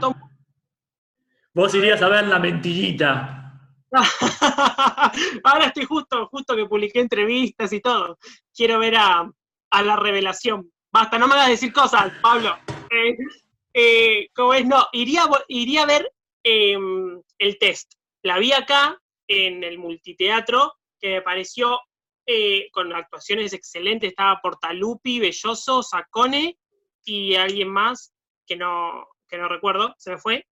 [1.53, 3.37] Vos irías a ver La Mentillita.
[5.43, 8.17] Ahora estoy justo, justo que publiqué entrevistas y todo.
[8.55, 9.29] Quiero ver a,
[9.83, 10.71] la revelación.
[10.93, 12.59] Basta, no me hagas decir cosas, Pablo.
[12.91, 13.17] Eh,
[13.73, 14.67] eh, ¿Cómo es?
[14.67, 16.13] No, iría, iría a ver
[16.43, 17.93] em, el test.
[18.23, 21.79] La vi acá en el multiteatro, que me pareció
[22.27, 24.11] eh, con actuaciones excelentes.
[24.11, 26.59] Estaba Portalupi, Belloso, Sacone
[27.05, 28.13] y alguien más
[28.47, 30.47] que no, que no recuerdo, se me fue.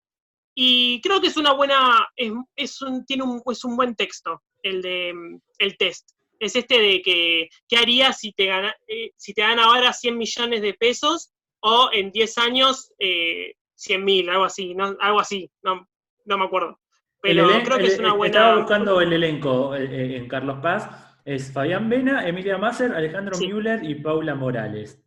[0.55, 4.83] Y creo que es una buena, es, un, tiene un, es un buen texto el
[4.83, 6.11] de el test.
[6.39, 10.17] Es este de que, ¿qué harías si te, gana, eh, si te dan ahora 100
[10.17, 15.51] millones de pesos o en 10 años eh, 100 mil, algo así, no, algo así,
[15.63, 15.89] no,
[16.25, 16.81] no me acuerdo.
[17.21, 18.39] Pero creo que es una buena...
[18.39, 20.89] Estaba buscando el elenco eh, eh, en Carlos Paz,
[21.25, 25.03] es Fabián Vena, Emilia Masser, Alejandro Müller y Paula Morales.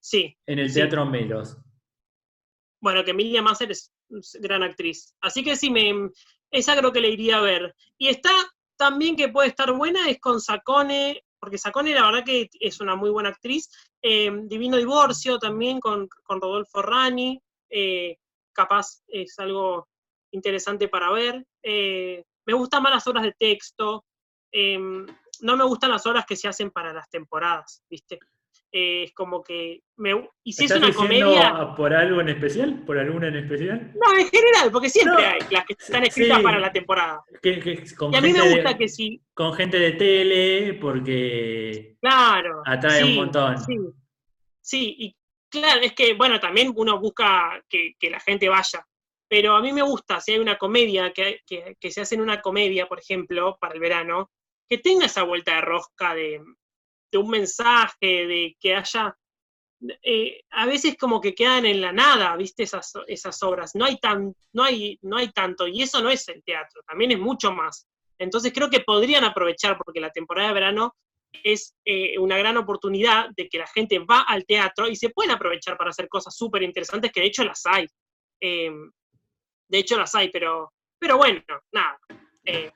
[0.00, 0.36] Sí.
[0.46, 1.58] En el Teatro Melos.
[2.80, 3.92] Bueno, que Emilia Masser es
[4.40, 5.14] gran actriz.
[5.20, 6.10] Así que sí, me,
[6.50, 7.74] esa creo que le iría a ver.
[7.98, 8.30] Y está
[8.80, 12.96] también que puede estar buena, es con Sacone, porque Sacone la verdad que es una
[12.96, 13.68] muy buena actriz.
[14.00, 17.38] Eh, Divino Divorcio también con, Rodolfo Rani.
[17.68, 18.16] Eh,
[18.54, 19.86] capaz es algo
[20.32, 21.46] interesante para ver.
[21.62, 24.06] Eh, me gustan más las obras de texto.
[24.52, 28.18] no me gustan las obras que se hacen para las temporadas, ¿viste?
[28.72, 30.12] Eh, es como que me,
[30.44, 34.28] y si es una comedia por algo en especial por alguna en especial no en
[34.28, 37.24] general porque siempre hay las que están escritas para la temporada.
[37.42, 43.16] Y a mí me gusta que sí con gente de tele porque claro atrae un
[43.16, 43.58] montón.
[43.58, 43.76] sí,
[44.60, 45.16] sí y
[45.48, 48.86] claro es que bueno también uno busca que, la gente vaya
[49.26, 52.20] pero a mí me gusta si hay una comedia que, que, que se hace en
[52.20, 54.30] una comedia por ejemplo para el verano
[54.68, 56.40] que tenga esa vuelta de rosca de
[57.10, 59.16] de un mensaje, de que haya...
[60.02, 62.64] Eh, a veces como que quedan en la nada, ¿viste?
[62.64, 63.74] Esas, esas obras.
[63.74, 67.12] No hay, tan, no, hay, no hay tanto, y eso no es el teatro, también
[67.12, 67.86] es mucho más.
[68.18, 70.94] Entonces creo que podrían aprovechar, porque la temporada de verano
[71.44, 75.30] es eh, una gran oportunidad de que la gente va al teatro y se pueden
[75.30, 77.86] aprovechar para hacer cosas súper interesantes, que de hecho las hay.
[78.40, 78.90] Em,
[79.68, 81.42] de hecho las hay, pero, pero bueno,
[81.72, 81.98] nada.
[82.44, 82.70] Eh,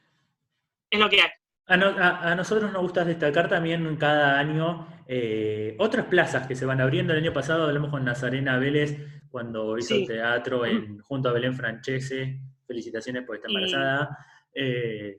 [0.90, 1.30] es lo que hay.
[1.66, 7.12] A, nosotros nos gusta destacar también cada año eh, otras plazas que se van abriendo.
[7.12, 8.98] El año pasado hablamos con Nazarena Vélez
[9.30, 10.62] cuando hizo teatro
[11.02, 12.38] junto a Belén Francese.
[12.66, 14.18] Felicitaciones por estar embarazada.
[14.54, 15.16] Eh,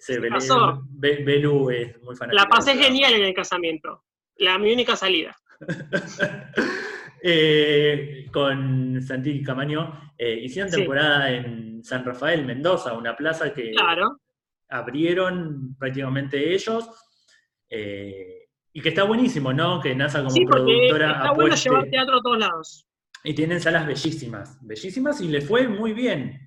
[1.00, 2.44] Belú es muy fanática.
[2.44, 4.04] La pasé genial en el casamiento.
[4.38, 5.36] La, mi única salida.
[7.28, 14.20] Eh, con Santi Camaño hicieron temporada en San Rafael, Mendoza, una plaza que claro
[14.70, 16.90] abrieron prácticamente ellos.
[17.70, 19.80] Eh, y que está buenísimo, ¿no?
[19.80, 21.12] Que NASA como productora.
[21.12, 22.88] Está bueno llevar teatro a todos lados.
[23.24, 26.46] Y tienen salas bellísimas, bellísimas y le fue muy bien.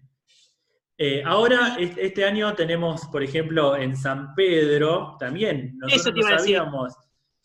[0.97, 6.95] Eh, ahora, este año tenemos, por ejemplo, en San Pedro, también, nosotros no sabíamos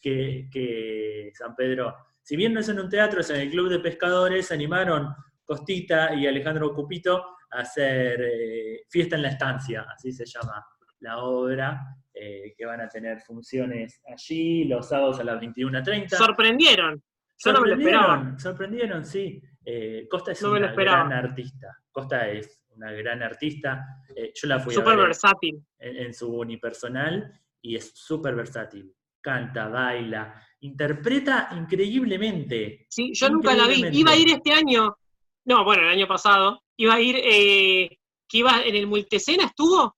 [0.01, 3.69] que, que, San Pedro, si bien no es en un teatro, es en el Club
[3.69, 5.13] de Pescadores, se animaron
[5.45, 7.23] Costita y Alejandro Cupito
[7.53, 10.65] hacer eh, Fiesta en la Estancia, así se llama
[10.99, 16.09] la obra, eh, que van a tener funciones allí los sábados a las 21.30.
[16.09, 17.03] Sorprendieron.
[17.35, 19.41] Sorprendieron, sorprendieron, sí.
[19.65, 21.77] Eh, Costa es una gran artista.
[21.91, 23.85] Costa es una gran artista.
[24.15, 25.61] yo la fui super versátil.
[25.77, 28.93] En, su unipersonal y es súper versátil.
[29.19, 32.85] Canta, baila, interpreta increíblemente.
[32.89, 33.85] Sí, yo nunca la vi.
[33.91, 34.97] Iba a ir este año
[35.45, 37.97] no, bueno, el año pasado, iba a ir, eh,
[38.27, 39.95] que iba en el Multesena, ¿estuvo?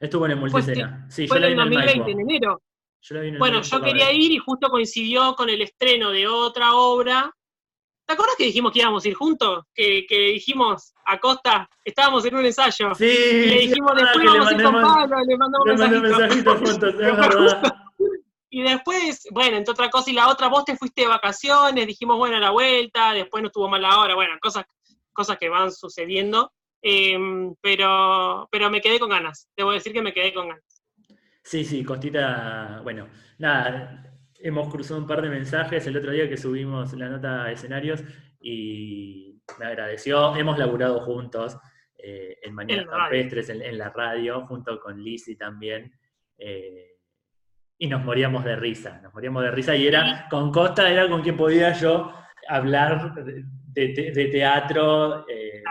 [0.00, 1.06] Estuvo en el Multesena.
[1.10, 2.62] sí, fue en el 2020, en enero.
[3.38, 7.30] bueno, yo quería ir y justo coincidió con el estreno de otra obra.
[8.04, 9.64] ¿Te acuerdas que dijimos que íbamos a ir juntos?
[9.72, 12.94] Que, que dijimos a Costa, estábamos en un ensayo.
[12.94, 13.04] Sí.
[13.04, 16.56] Y le dijimos después vamos a ir con Pablo, le mandamos un mensajito.
[16.58, 17.72] juntos, es verdad.
[18.54, 22.18] Y después, bueno, entre otra cosa y la otra, vos te fuiste de vacaciones, dijimos,
[22.18, 24.66] bueno, a la vuelta, después no estuvo mal la hora, bueno, cosas,
[25.12, 26.52] cosas que van sucediendo.
[26.84, 30.82] Em, pero, pero me quedé con ganas, debo decir que me quedé con ganas.
[31.44, 33.08] Sí, sí, Costita, bueno,
[33.38, 37.52] nada, hemos cruzado un par de mensajes el otro día que subimos la nota de
[37.52, 38.02] escenarios
[38.40, 41.56] y me agradeció, hemos laburado juntos
[41.96, 45.92] eh, en Mañanas Campestres, en, la radio, junto con Lizzie también.
[46.36, 46.96] Eh,
[47.78, 51.22] y nos moríamos de risa, nos moríamos de risa y era, con Costa era con
[51.22, 52.12] quien podía yo
[52.48, 55.26] hablar de, teatro.
[55.28, 55.62] Eh,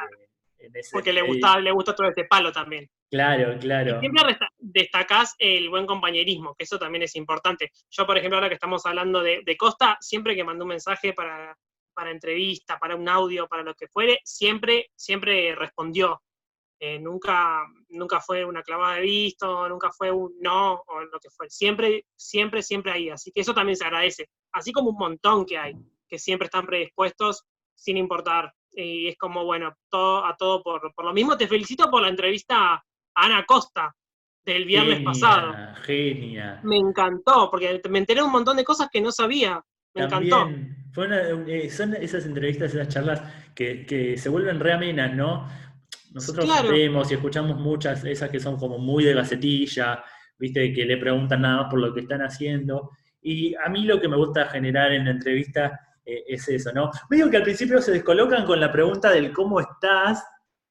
[0.91, 2.89] Porque le gusta, le gusta todo este palo también.
[3.11, 3.99] Claro, claro.
[3.99, 7.69] siempre destacás el buen compañerismo, que eso también es importante.
[7.89, 11.57] Yo, por ejemplo, ahora que estamos hablando de, Costa, siempre que mando un mensaje para,
[11.93, 16.21] para entrevista, para un audio, para lo que fuere, siempre, siempre respondió.
[16.79, 21.29] Eh, nunca, nunca fue una clavada de visto, nunca fue un no, o lo que
[21.29, 21.49] fue.
[21.49, 23.09] Siempre, siempre, siempre ahí.
[23.09, 24.29] Así que eso también se agradece.
[24.53, 25.75] Así como un montón que hay,
[26.11, 28.53] que siempre están predispuestos sin importar.
[28.73, 31.37] Y es como, bueno, todo, a todo por, por lo mismo.
[31.37, 32.83] Te felicito por la entrevista a
[33.15, 33.95] Ana Costa
[34.43, 35.53] del viernes pasado.
[35.83, 36.59] Genia.
[36.63, 39.63] Me encantó, porque me enteré un montón de cosas que no sabía.
[39.93, 40.49] Me encantó.
[41.47, 43.21] Eh, son esas entrevistas, esas charlas
[43.55, 45.47] que, que se vuelven re amenas, ¿no?
[46.13, 50.03] Nosotros vemos y escuchamos muchas, esas que son como muy de gacetilla,
[50.37, 52.91] viste, que le preguntan nada más por lo que están haciendo.
[53.21, 56.91] Y a mí lo que me gusta generar en la entrevista eh, es eso, ¿no?
[57.09, 60.25] Medio que al principio se descolocan con la pregunta del cómo estás.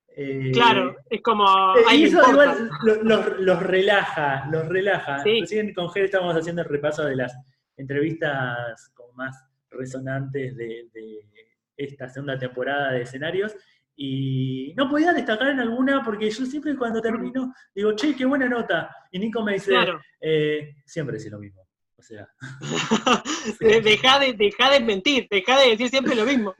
[0.08, 1.44] Eh, claro, es como.
[1.76, 2.70] Eh, y eso igual
[3.02, 5.22] los, relaja, los relaja.
[5.22, 5.72] Sí.
[5.74, 7.36] con Ger estábamos haciendo el repaso de las
[7.76, 9.36] entrevistas como más
[9.70, 11.20] resonantes de, de
[11.76, 13.54] esta segunda temporada de escenarios
[14.02, 18.48] y no podía destacar en alguna porque yo siempre cuando termino digo, che, qué buena
[18.48, 18.90] nota.
[19.10, 19.74] Y Nico me dice,
[20.18, 21.68] eh, siempre es lo mismo.
[22.00, 22.26] O sea.
[23.60, 26.54] deja, de, deja de mentir, deja de decir siempre lo mismo.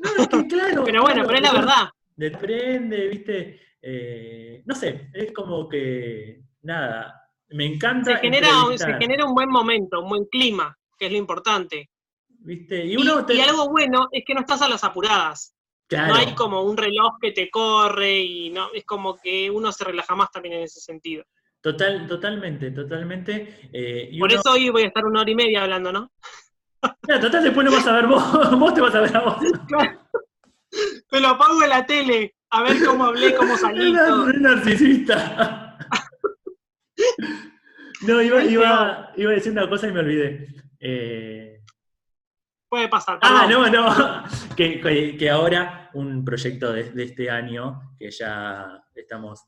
[0.49, 0.85] claro.
[0.85, 1.89] pero bueno, pero es la verdad.
[2.15, 3.61] Desprende, viste.
[3.81, 8.17] Eh, no sé, es como que, nada, me encanta.
[8.17, 11.89] Se genera, se genera un buen momento, un buen clima, que es lo importante.
[12.29, 12.85] ¿Viste?
[12.85, 15.57] Y, uno y algo bueno es que no estás a las apuradas.
[15.91, 19.85] No hay como un reloj que te corre y no, es como que uno se
[19.85, 21.25] relaja más también en ese sentido.
[21.61, 23.69] Total, totalmente, totalmente.
[23.73, 26.11] Eh, Por eso hoy voy a estar una hora y media hablando, ¿no?
[27.03, 29.37] Claro, total, después no vas a ver vos, vos te vas a ver a vos.
[31.13, 33.91] Me lo pongo en la tele, a ver cómo hablé, cómo salí.
[33.91, 35.77] Un narcisista.
[38.07, 40.49] no, iba, iba, iba a decir una cosa y me olvidé.
[40.79, 41.61] Eh,
[42.71, 43.19] Puede pasar.
[43.23, 44.25] Ah, no, no.
[44.57, 49.45] que, ahora un proyecto de, este año, que ya estamos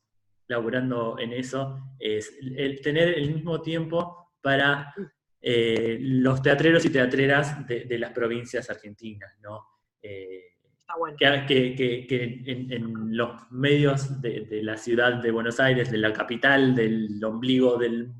[0.53, 4.93] laburando en eso, es el tener el mismo tiempo para
[5.41, 9.65] eh, los teatreros y teatreras de, las provincias argentinas, ¿no?
[10.01, 11.17] Eh, Está bueno.
[11.17, 17.77] Que, en, los medios de, la ciudad de Buenos Aires, de la capital, del ombligo
[17.77, 18.11] del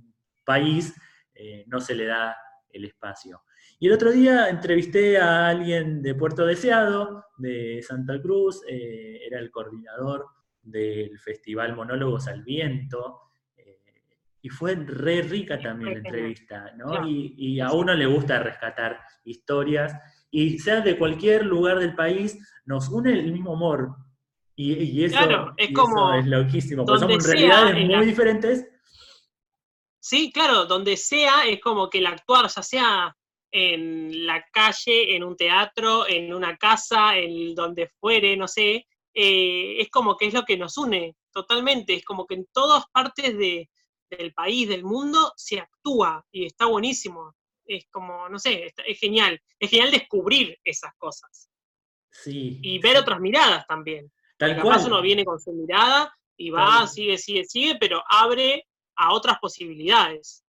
[0.44, 0.96] país,
[1.36, 2.36] eh, no se le da
[2.70, 3.44] el espacio.
[3.80, 9.40] Y el otro día entrevisté a alguien de Puerto Deseado, de Santa Cruz, eh, era
[9.40, 10.26] el coordinador
[10.64, 13.22] del Festival Monólogos al Viento,
[13.58, 13.80] eh,
[14.42, 17.08] y fue re rica también la entrevista, ¿no?
[17.08, 19.94] Y, a uno le gusta rescatar historias,
[20.32, 23.96] y sea de cualquier lugar del país, nos une el mismo amor.
[24.56, 28.68] Y, eso, es, como es loquísimo, porque somos realidades muy diferentes.
[30.00, 33.16] Sí, claro, donde sea es como que el actuar, ya sea
[33.52, 39.82] en la calle, en un teatro, en una casa, en donde fuere, no sé, eh,
[39.82, 43.38] es como que es lo que nos une totalmente, es como que en todas partes
[43.38, 43.70] de,
[44.10, 47.36] del país, del mundo, se actúa y está buenísimo.
[47.66, 51.50] Es como, no sé, es genial, es genial descubrir esas cosas.
[52.12, 52.60] Sí.
[52.62, 54.12] Y ver otras miradas también.
[54.38, 54.82] Tal cual.
[54.86, 60.44] uno viene con su mirada y va, sigue, sigue, sigue, pero abre a otras posibilidades.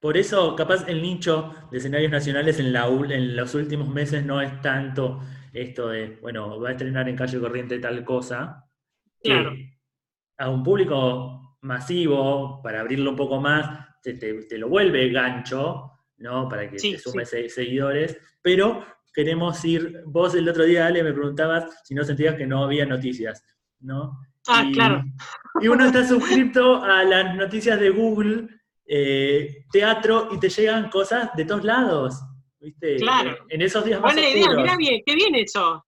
[0.00, 4.40] Por eso, capaz el nicho de escenarios nacionales en, la, en los últimos meses no
[4.40, 5.20] es tanto
[5.54, 8.68] esto de, bueno, va a estrenar en calle corriente tal cosa,
[9.22, 9.54] claro.
[10.36, 16.48] a un público masivo, para abrirlo un poco más, te, lo vuelve gancho, ¿no?
[16.48, 21.82] Para que te sume seguidores, pero queremos ir, vos el otro día, Ale, me preguntabas
[21.84, 23.44] si no sentías que no había noticias,
[23.80, 24.18] ¿no?
[24.48, 25.04] Ah, claro.
[25.60, 28.48] Y uno está suscrito a las noticias de Google,
[28.86, 32.20] eh, teatro, y te llegan cosas de todos lados,
[32.64, 32.96] ¿viste?
[32.96, 33.46] Claro.
[33.48, 35.84] En esos días más Buena idea, mira bien, qué bien eso.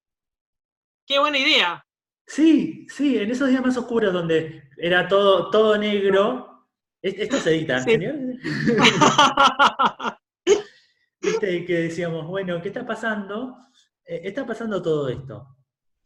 [1.06, 1.84] Qué buena idea.
[2.26, 6.68] Sí, sí, en esos días más oscuros donde era todo, todo negro.
[7.00, 8.16] Esto se edita, señor.
[11.20, 11.64] ¿Viste?
[11.64, 13.56] Que decíamos, bueno, ¿qué está pasando?
[14.04, 15.46] Eh, está pasando todo esto.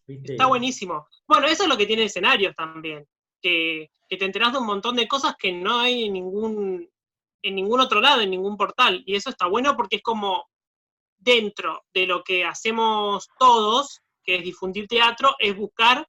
[0.06, 1.06] Está buenísimo.
[1.26, 3.06] Bueno, eso es lo que tiene escenarios también.
[3.40, 6.90] Que, te enterás de un montón de cosas que no hay en ningún,
[7.42, 9.02] en ningún otro lado, en ningún portal.
[9.06, 10.49] Y eso está bueno porque es como
[11.20, 16.06] dentro de lo que hacemos todos, que es difundir teatro, es buscar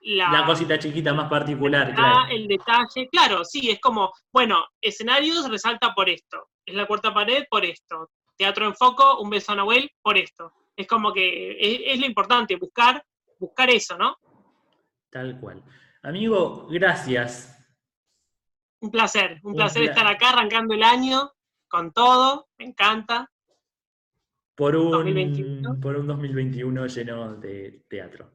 [0.00, 1.94] la, cosita chiquita más particular.
[1.94, 2.30] claro.
[2.30, 7.44] El detalle, claro, sí, es como, bueno, escenarios resalta por esto, es la cuarta pared
[7.50, 10.52] por esto, teatro en foco, un beso a Nahuel por esto.
[10.76, 11.56] Es como que
[11.92, 13.02] es, lo importante, buscar,
[13.38, 14.16] buscar eso, ¿no?
[15.10, 15.64] Tal cual.
[16.02, 17.52] Amigo, gracias.
[18.80, 21.32] Un placer, un, placer estar acá arrancando el año
[21.66, 23.30] con todo, me encanta.
[24.56, 25.80] Por un, 2021.
[25.80, 28.32] por un 2021 lleno de teatro.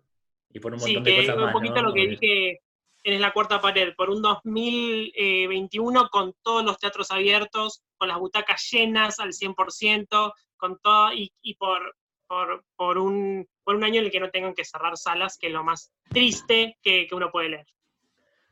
[0.54, 1.46] Y por un montón de cosas más.
[1.48, 2.62] Un poquito lo que dije
[3.04, 8.68] en la cuarta pared, por un 2021 con todos los teatros abiertos, con las butacas
[8.72, 11.96] llenas al 100%, con todo, y, por,
[12.28, 15.54] por, un, por un año en el que no tengan que cerrar salas, que es
[15.54, 17.66] lo más triste que, que uno puede leer.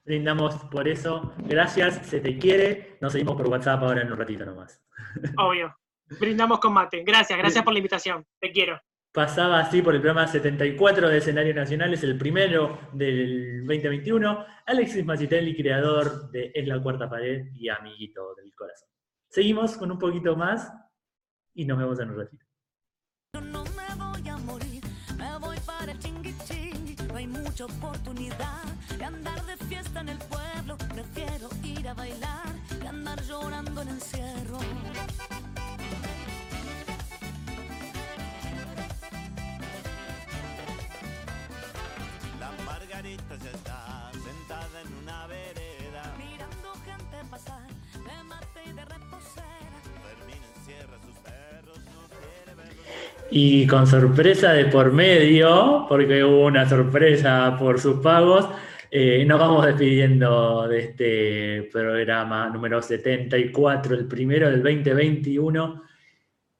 [0.03, 1.33] Brindamos por eso.
[1.37, 2.97] Gracias, se te quiere.
[2.99, 4.81] Nos seguimos por WhatsApp ahora en un ratito nomás.
[5.37, 5.75] Obvio.
[6.19, 7.03] Brindamos con mate.
[7.03, 8.25] Gracias, gracias por la invitación.
[8.39, 8.79] Te quiero
[9.11, 15.55] pasaba así por el programa 74 de Escenarios Nacionales, el primero del 2021, Alexis Macitelli,
[15.55, 18.87] creador de Es la Cuarta Pared y amiguito del corazón.
[19.27, 20.71] Seguimos con un poquito más
[21.53, 22.45] y nos vemos en un ratito.
[23.41, 24.83] No me voy a morir,
[25.17, 28.63] me voy para el chingui chingui, no hay mucha oportunidad
[28.97, 33.89] de andar de fiesta en el pueblo, prefiero ir a bailar que andar llorando en
[33.89, 34.59] encierro.
[43.05, 46.15] Está sentada en una vereda.
[46.17, 49.79] Mirando gente pasar, de mate y de reposera.
[50.03, 53.27] Fermín encierra sus perros, no quiere verlos.
[53.31, 58.49] Y con sorpresa de por medio, porque hubo una sorpresa por sus pagos,
[58.91, 65.83] eh, nos vamos despidiendo de este programa número 74, el primero del 2021.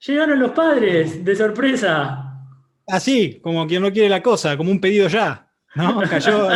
[0.07, 2.45] Llegaron los padres, de sorpresa.
[2.88, 5.48] Así, como quien no quiere la cosa, como un pedido ya.
[5.76, 6.02] ¿No?
[6.10, 6.50] Cayó,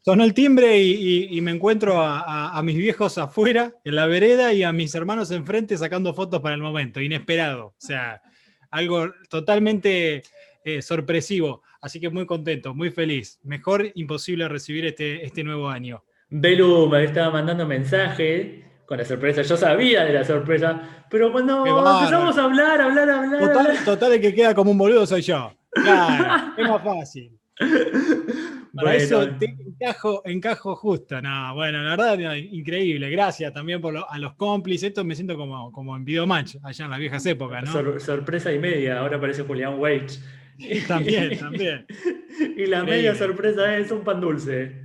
[0.00, 4.72] sonó el timbre y, me encuentro a, mis viejos afuera, en la vereda, y a
[4.72, 7.66] mis hermanos enfrente sacando fotos para el momento, inesperado.
[7.66, 8.22] O sea,
[8.70, 10.22] algo totalmente
[10.64, 11.62] eh, sorpresivo.
[11.80, 13.38] Así que muy contento, muy feliz.
[13.42, 16.02] Mejor imposible recibir este, este nuevo año.
[16.30, 19.42] Belu me estaba mandando mensajes con la sorpresa.
[19.42, 23.40] Yo sabía de la sorpresa, pero cuando empezamos a hablar, hablar, hablar.
[23.40, 25.52] Total, total, el que queda como un boludo soy yo.
[25.70, 27.37] Claro, es más fácil.
[28.74, 31.20] Para eso encajo, encajo justo.
[31.20, 33.10] No, bueno, la verdad, increíble.
[33.10, 34.88] Gracias también por a los cómplices.
[34.88, 37.98] Esto me siento como, como en Videomatch, allá en las viejas épocas, ¿no?
[37.98, 40.18] sorpresa y media, ahora aparece Julián Wage.
[40.86, 41.86] También, también.
[42.56, 44.84] y la media sorpresa es un pan dulce.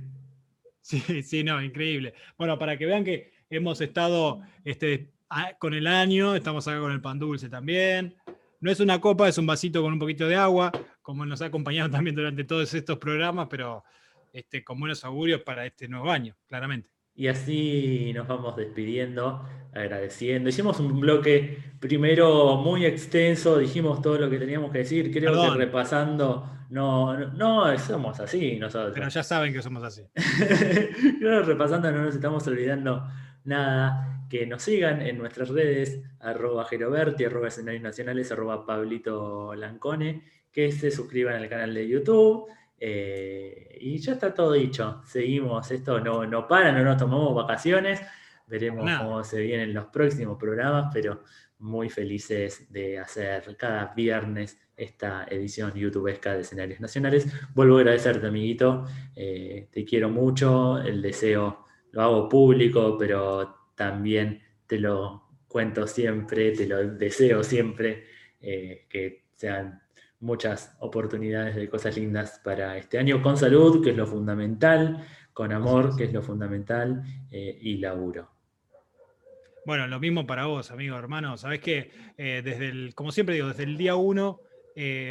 [0.80, 2.14] Sí, sí, no, increíble.
[2.36, 5.12] Bueno, para que vean que hemos estado este,
[5.58, 8.16] con el año, estamos acá con el pan dulce también.
[8.60, 10.72] No es una copa, es un vasito con un poquito de agua,
[11.04, 13.84] como nos ha acompañado también durante todos estos programas, pero
[14.32, 16.88] este, con buenos augurios para este nuevo año, claramente.
[17.14, 20.48] Y así nos vamos despidiendo, agradeciendo.
[20.48, 25.58] Hicimos un bloque primero muy extenso, dijimos todo lo que teníamos que decir, creo que
[25.58, 28.94] repasando, no, no, somos así nosotros.
[28.94, 30.02] Pero ya saben que somos así.
[31.20, 33.06] creo que repasando no nos estamos olvidando
[33.44, 40.22] nada, que nos sigan en nuestras redes, arroba Geroberti, arroba escenarios nacionales, arroba Pablito Lancone,
[40.50, 42.46] que se suscriban al canal de YouTube.
[42.78, 45.02] Eh, y ya está todo dicho.
[45.06, 48.00] Seguimos, esto no, no para, no nos tomamos vacaciones.
[48.46, 51.22] Veremos cómo se vienen los próximos programas, pero
[51.58, 57.26] muy felices de hacer cada viernes esta edición youtubesca de escenarios nacionales.
[57.54, 58.84] Vuelvo a agradecerte, amiguito.
[59.14, 60.78] Eh, te quiero mucho.
[60.78, 61.63] El deseo
[61.94, 68.06] lo hago público, pero también te lo cuento siempre, te lo deseo siempre,
[68.40, 69.80] eh, que sean
[70.18, 75.52] muchas oportunidades de cosas lindas para este año, con salud, que es lo fundamental, con
[75.52, 78.28] amor, que es lo fundamental, eh, y laburo.
[79.64, 81.36] Bueno, lo mismo para vos, amigo, hermano.
[81.36, 84.40] Sabés que eh, desde el, como siempre digo, desde el día uno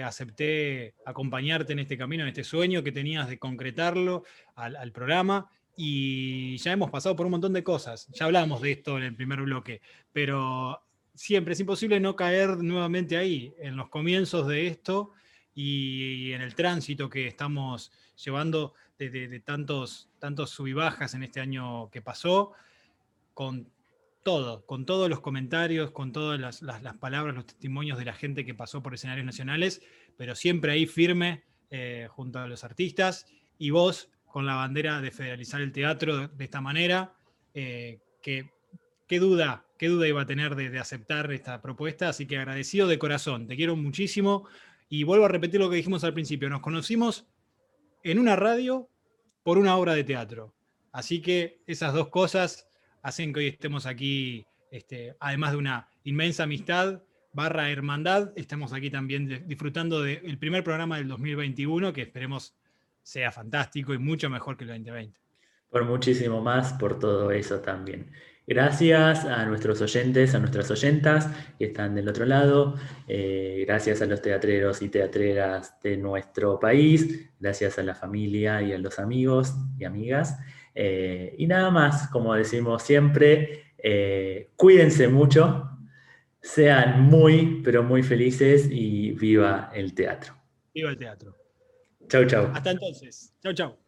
[0.03, 5.49] acepté acompañarte en este camino, en este sueño que tenías de concretarlo al, programa.
[5.75, 8.07] Y ya hemos pasado por un montón de cosas.
[8.13, 9.81] Ya hablamos de esto en el primer bloque,
[10.11, 10.81] pero
[11.15, 15.11] siempre es imposible no caer nuevamente ahí, en los comienzos de esto
[15.55, 17.91] y en el tránsito que estamos
[18.23, 22.53] llevando de, tantos, tantos sub y bajas en este año que pasó,
[23.33, 23.67] con
[24.23, 28.53] todo, con todos los comentarios, con todas las, palabras, los testimonios de la gente que
[28.53, 29.81] pasó por escenarios nacionales,
[30.17, 33.25] pero siempre ahí firme eh, junto a los artistas
[33.57, 37.13] y vos con la bandera de federalizar el teatro de, esta manera,
[37.53, 38.49] eh, que
[39.07, 42.97] qué duda, qué duda iba a tener de, aceptar esta propuesta, así que agradecido de
[42.97, 44.47] corazón, te quiero muchísimo.
[44.89, 47.27] Y vuelvo a repetir lo que dijimos al principio, nos conocimos
[48.01, 48.89] en una radio
[49.43, 50.55] por una obra de teatro,
[50.91, 52.67] así que esas dos cosas
[53.03, 57.03] hacen que hoy estemos aquí, este, además de una inmensa amistad
[57.33, 62.55] barra hermandad, estamos aquí también disfrutando del primer programa del 2021, que esperemos
[63.03, 65.19] sea fantástico y mucho mejor que el 2020.
[65.69, 68.11] Por muchísimo más, por todo eso también.
[68.45, 72.75] Gracias a nuestros oyentes, a nuestras oyentas que están del otro lado.
[73.07, 77.31] Eh, gracias a los teatreros y teatreras de nuestro país.
[77.39, 80.37] Gracias a la familia y a los amigos y amigas.
[80.75, 85.69] Eh, y nada más, como decimos siempre, eh, cuídense mucho,
[86.41, 90.35] sean muy, pero muy felices y viva el teatro.
[90.73, 91.42] Viva el teatro.
[92.13, 92.45] Chau, chau.
[92.53, 93.33] Hasta entonces.
[93.41, 93.82] Chau, chau.